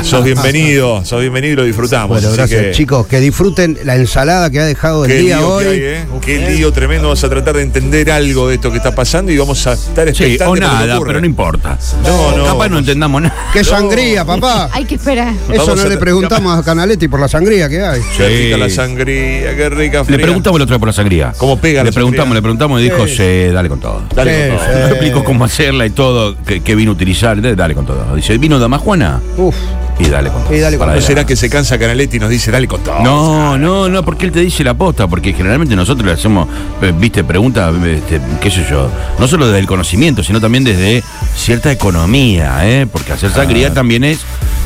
sos 0.02 0.25
bienvenido, 0.25 1.04
sos 1.04 1.20
bienvenido 1.20 1.52
y 1.52 1.56
lo 1.56 1.64
disfrutamos. 1.64 2.08
Bueno, 2.20 2.32
gracias 2.35 2.61
que- 2.61 2.70
chicos, 2.73 3.06
que 3.06 3.20
disfruten 3.20 3.78
la 3.85 3.94
ensalada 3.94 4.50
que 4.50 4.58
ha 4.58 4.64
dejado 4.66 5.04
el 5.04 5.12
Qué 5.12 5.18
día 5.18 5.37
lío 5.38 5.49
hoy. 5.49 5.64
que 5.64 5.70
hay, 5.70 5.80
¿eh? 5.80 6.04
Qué 6.20 6.38
lío 6.50 6.73
tremendo. 6.73 7.04
Vamos 7.04 7.23
a 7.23 7.28
tratar 7.28 7.54
de 7.56 7.62
entender 7.62 8.11
algo 8.11 8.49
de 8.49 8.56
esto 8.56 8.70
que 8.73 8.78
está 8.78 8.92
pasando 8.94 9.30
y 9.30 9.38
vamos 9.38 9.64
a 9.68 9.75
estar 9.75 10.05
Sí, 10.14 10.36
o 10.36 10.38
por 10.38 10.48
lo 10.48 10.54
que 10.54 10.60
nada, 10.60 10.94
ocurre. 10.96 11.08
pero 11.08 11.20
no 11.20 11.26
importa. 11.26 11.78
No, 12.02 12.36
no, 12.36 12.44
Capaz 12.44 12.68
no 12.68 12.78
entendamos 12.78 13.22
nada. 13.22 13.34
¡Qué 13.52 13.64
sangría, 13.64 14.25
papá! 14.25 14.68
Hay 14.72 14.84
que 14.84 14.96
esperar. 14.96 15.32
Eso 15.48 15.62
Vamos 15.66 15.76
no 15.76 15.82
a- 15.82 15.88
le 15.88 15.96
preguntamos 15.96 16.58
a 16.58 16.62
Canaletti 16.62 17.08
por 17.08 17.20
la 17.20 17.28
sangría 17.28 17.68
que 17.68 17.82
hay. 17.82 18.00
Qué 18.16 18.26
Sí. 18.28 18.44
rica 18.44 18.56
la 18.58 18.70
sangría, 18.70 19.56
qué 19.56 19.68
rica 19.70 19.98
Le 19.98 20.04
fría. 20.04 20.18
preguntamos 20.18 20.58
el 20.58 20.62
otro 20.62 20.75
día 20.75 20.78
por 20.80 20.88
la 20.88 20.92
sangría. 20.92 21.32
¿Cómo 21.36 21.58
pega 21.58 21.82
Le 21.82 21.90
la 21.90 21.94
preguntamos, 21.94 22.25
sangría? 22.26 22.34
le 22.36 22.42
preguntamos 22.42 22.80
y 22.80 22.84
dijo, 22.84 23.06
Sí. 23.06 23.16
sí, 23.16 23.52
dale 23.52 23.68
con 23.68 23.80
todo. 23.80 24.02
Dale 24.14 24.44
Sí, 24.44 24.48
con 24.50 24.58
todo. 24.58 24.66
sí. 24.66 24.72
Me 24.82 24.88
explicó 24.90 25.25
cómo 25.25 25.44
hacerla 25.44 25.86
y 25.86 25.90
todo, 25.90 26.36
qué, 26.44 26.60
qué 26.62 26.75
vino 26.75 26.90
a 26.90 26.94
utilizar, 26.94 27.40
dale 27.56 27.75
con 27.75 27.86
todo. 27.86 28.14
Dice, 28.14 28.36
¿vino 28.38 28.58
de 28.58 28.76
Juana? 28.78 29.20
Uf. 29.36 29.54
Y 29.98 30.08
dale 30.08 30.30
con 30.30 30.44
todo. 30.44 30.54
Y 30.54 30.60
dale 30.60 30.76
con 30.76 30.86
Para 30.86 30.98
¿No 30.98 31.02
será 31.02 31.24
que 31.24 31.36
se 31.36 31.48
cansa 31.48 31.78
Canaletti 31.78 32.16
y 32.16 32.20
nos 32.20 32.30
dice, 32.30 32.50
dale 32.50 32.68
con 32.68 32.82
todo? 32.82 33.00
No, 33.02 33.56
no, 33.56 33.88
no, 33.88 34.04
porque 34.04 34.26
él 34.26 34.32
te 34.32 34.40
dice 34.40 34.62
la 34.62 34.74
posta, 34.74 35.06
porque 35.06 35.32
generalmente 35.32 35.74
nosotros 35.74 36.06
le 36.06 36.12
hacemos, 36.12 36.48
eh, 36.82 36.92
viste, 36.96 37.24
preguntas, 37.24 37.74
este, 37.84 38.20
qué 38.40 38.50
sé 38.50 38.66
yo, 38.68 38.90
no 39.18 39.26
solo 39.26 39.46
desde 39.46 39.60
el 39.60 39.66
conocimiento, 39.66 40.22
sino 40.22 40.40
también 40.40 40.64
desde 40.64 41.02
cierta 41.34 41.72
economía, 41.72 42.60
¿eh? 42.68 42.86
Porque 42.86 43.12
hacer 43.12 43.30
sangría 43.30 43.72
también 43.72 44.04
es 44.04 44.20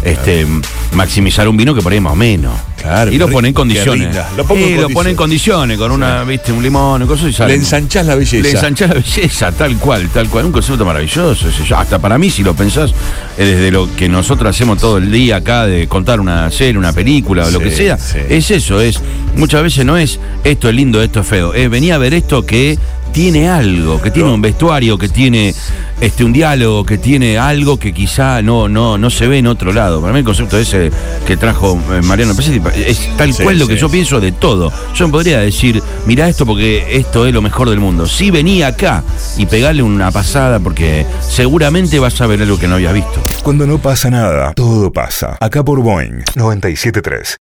este, 0.05 0.47
maximizar 0.93 1.49
un 1.49 1.57
vino 1.57 1.75
que 1.75 1.83
por 1.83 1.93
ahí 1.93 1.99
es 1.99 2.03
más 2.03 2.13
o 2.13 2.17
menos. 2.17 2.53
Claro, 2.77 3.13
y 3.13 3.19
lo 3.19 3.29
pone 3.29 3.49
en 3.49 3.55
condiciones. 3.55 4.17
Lo 4.37 4.45
pongo 4.45 4.65
en 4.65 4.69
Sí, 4.69 4.81
lo 4.81 4.89
pone 4.89 5.11
en 5.11 5.17
condiciones, 5.17 5.77
con 5.77 5.93
una, 5.93 6.25
viste, 6.25 6.51
un 6.51 6.63
limón 6.63 7.03
y 7.03 7.07
cosas 7.07 7.29
y 7.29 7.33
sale. 7.33 7.53
Le 7.53 7.59
ensanchás 7.59 8.07
la 8.07 8.15
belleza. 8.15 8.43
Le 8.43 8.51
ensanchás 8.51 8.89
la 8.89 8.95
belleza, 8.95 9.53
tal 9.53 9.77
cual, 9.77 10.09
tal 10.09 10.29
cual. 10.29 10.47
Un 10.47 10.53
concepto 10.53 10.85
maravilloso. 10.85 11.47
Hasta 11.77 11.99
para 11.99 12.17
mí, 12.17 12.31
si 12.31 12.43
lo 12.43 12.55
pensás, 12.55 12.93
eh, 13.37 13.45
desde 13.45 13.71
lo 13.71 13.95
que 13.95 14.09
nosotros 14.09 14.49
hacemos 14.49 14.79
todo 14.79 14.97
el 14.97 15.13
día 15.13 15.37
acá, 15.37 15.67
de 15.67 15.89
contar 15.89 16.21
una 16.21 16.51
serie, 16.51 16.79
una 16.79 16.93
película, 16.93 17.47
o 17.47 17.51
lo 17.51 17.61
que 17.61 17.71
sea, 17.71 17.99
sí. 17.99 18.19
es 18.29 18.51
eso. 18.51 18.81
es 18.81 19.01
Muchas 19.37 19.63
veces 19.63 19.85
no 19.85 19.97
es 19.97 20.19
esto 20.45 20.69
es 20.69 20.75
lindo, 20.75 21.03
esto 21.03 21.21
es 21.21 21.27
feo. 21.27 21.55
Es 21.55 21.69
venía 21.69 21.97
a 21.97 21.99
ver 21.99 22.15
esto 22.15 22.47
que 22.47 22.79
tiene 23.13 23.49
algo, 23.49 24.01
que 24.01 24.11
tiene 24.11 24.29
No. 24.29 24.35
un 24.35 24.43
vestuario, 24.43 24.97
que 24.99 25.09
tiene 25.09 25.55
este 26.01 26.25
un 26.25 26.33
diálogo, 26.33 26.85
que 26.85 26.97
tiene 26.99 27.37
algo 27.39 27.79
que 27.79 27.93
quizá 27.93 28.41
no, 28.43 28.69
no, 28.69 28.97
no 28.99 29.11
se 29.11 29.27
ve 29.27 29.39
en 29.39 29.47
otro 29.47 29.73
lado. 29.73 30.01
Para 30.01 30.13
mí 30.13 30.21
el 30.21 30.25
concepto 30.25 30.59
ese 30.59 30.91
que 31.27 31.37
trajo 31.37 31.79
eh, 31.93 32.01
Mariano 32.03 32.35
Pesetti 32.35 32.61
es 32.87 33.17
tal 33.17 33.33
Sí, 33.35 33.43
cual 33.43 33.59
lo 33.59 33.67
que 33.67 33.75
sí. 33.75 33.81
yo 33.81 33.89
pienso 33.91 34.21
de 34.21 34.33
todo. 34.33 34.73
Yo 34.95 35.07
no 35.07 35.13
podría 35.13 35.41
decir, 35.41 35.83
mira 36.07 36.29
esto 36.29 36.47
porque 36.47 36.97
esto 36.97 37.27
es 37.27 37.35
lo 37.35 37.43
mejor 37.43 37.69
del 37.71 37.81
mundo. 37.81 38.07
Si 38.07 38.31
venía 38.31 38.69
acá 38.69 39.03
y 39.37 39.47
pegarle 39.47 39.83
una 39.83 40.11
pasada 40.11 40.59
porque 40.61 41.05
seguramente 41.21 41.99
vas 41.99 42.21
a 42.21 42.27
ver 42.27 42.41
algo 42.43 42.59
que 42.59 42.69
no 42.69 42.77
habías 42.77 42.95
visto. 42.95 43.21
Cuando 43.43 43.67
no 43.67 43.79
pasa 43.79 44.11
nada, 44.11 44.53
todo 44.55 44.93
pasa. 44.93 45.37
Acá 45.41 45.65
por 45.65 45.81
Boeing 45.81 46.23
973. 46.37 47.41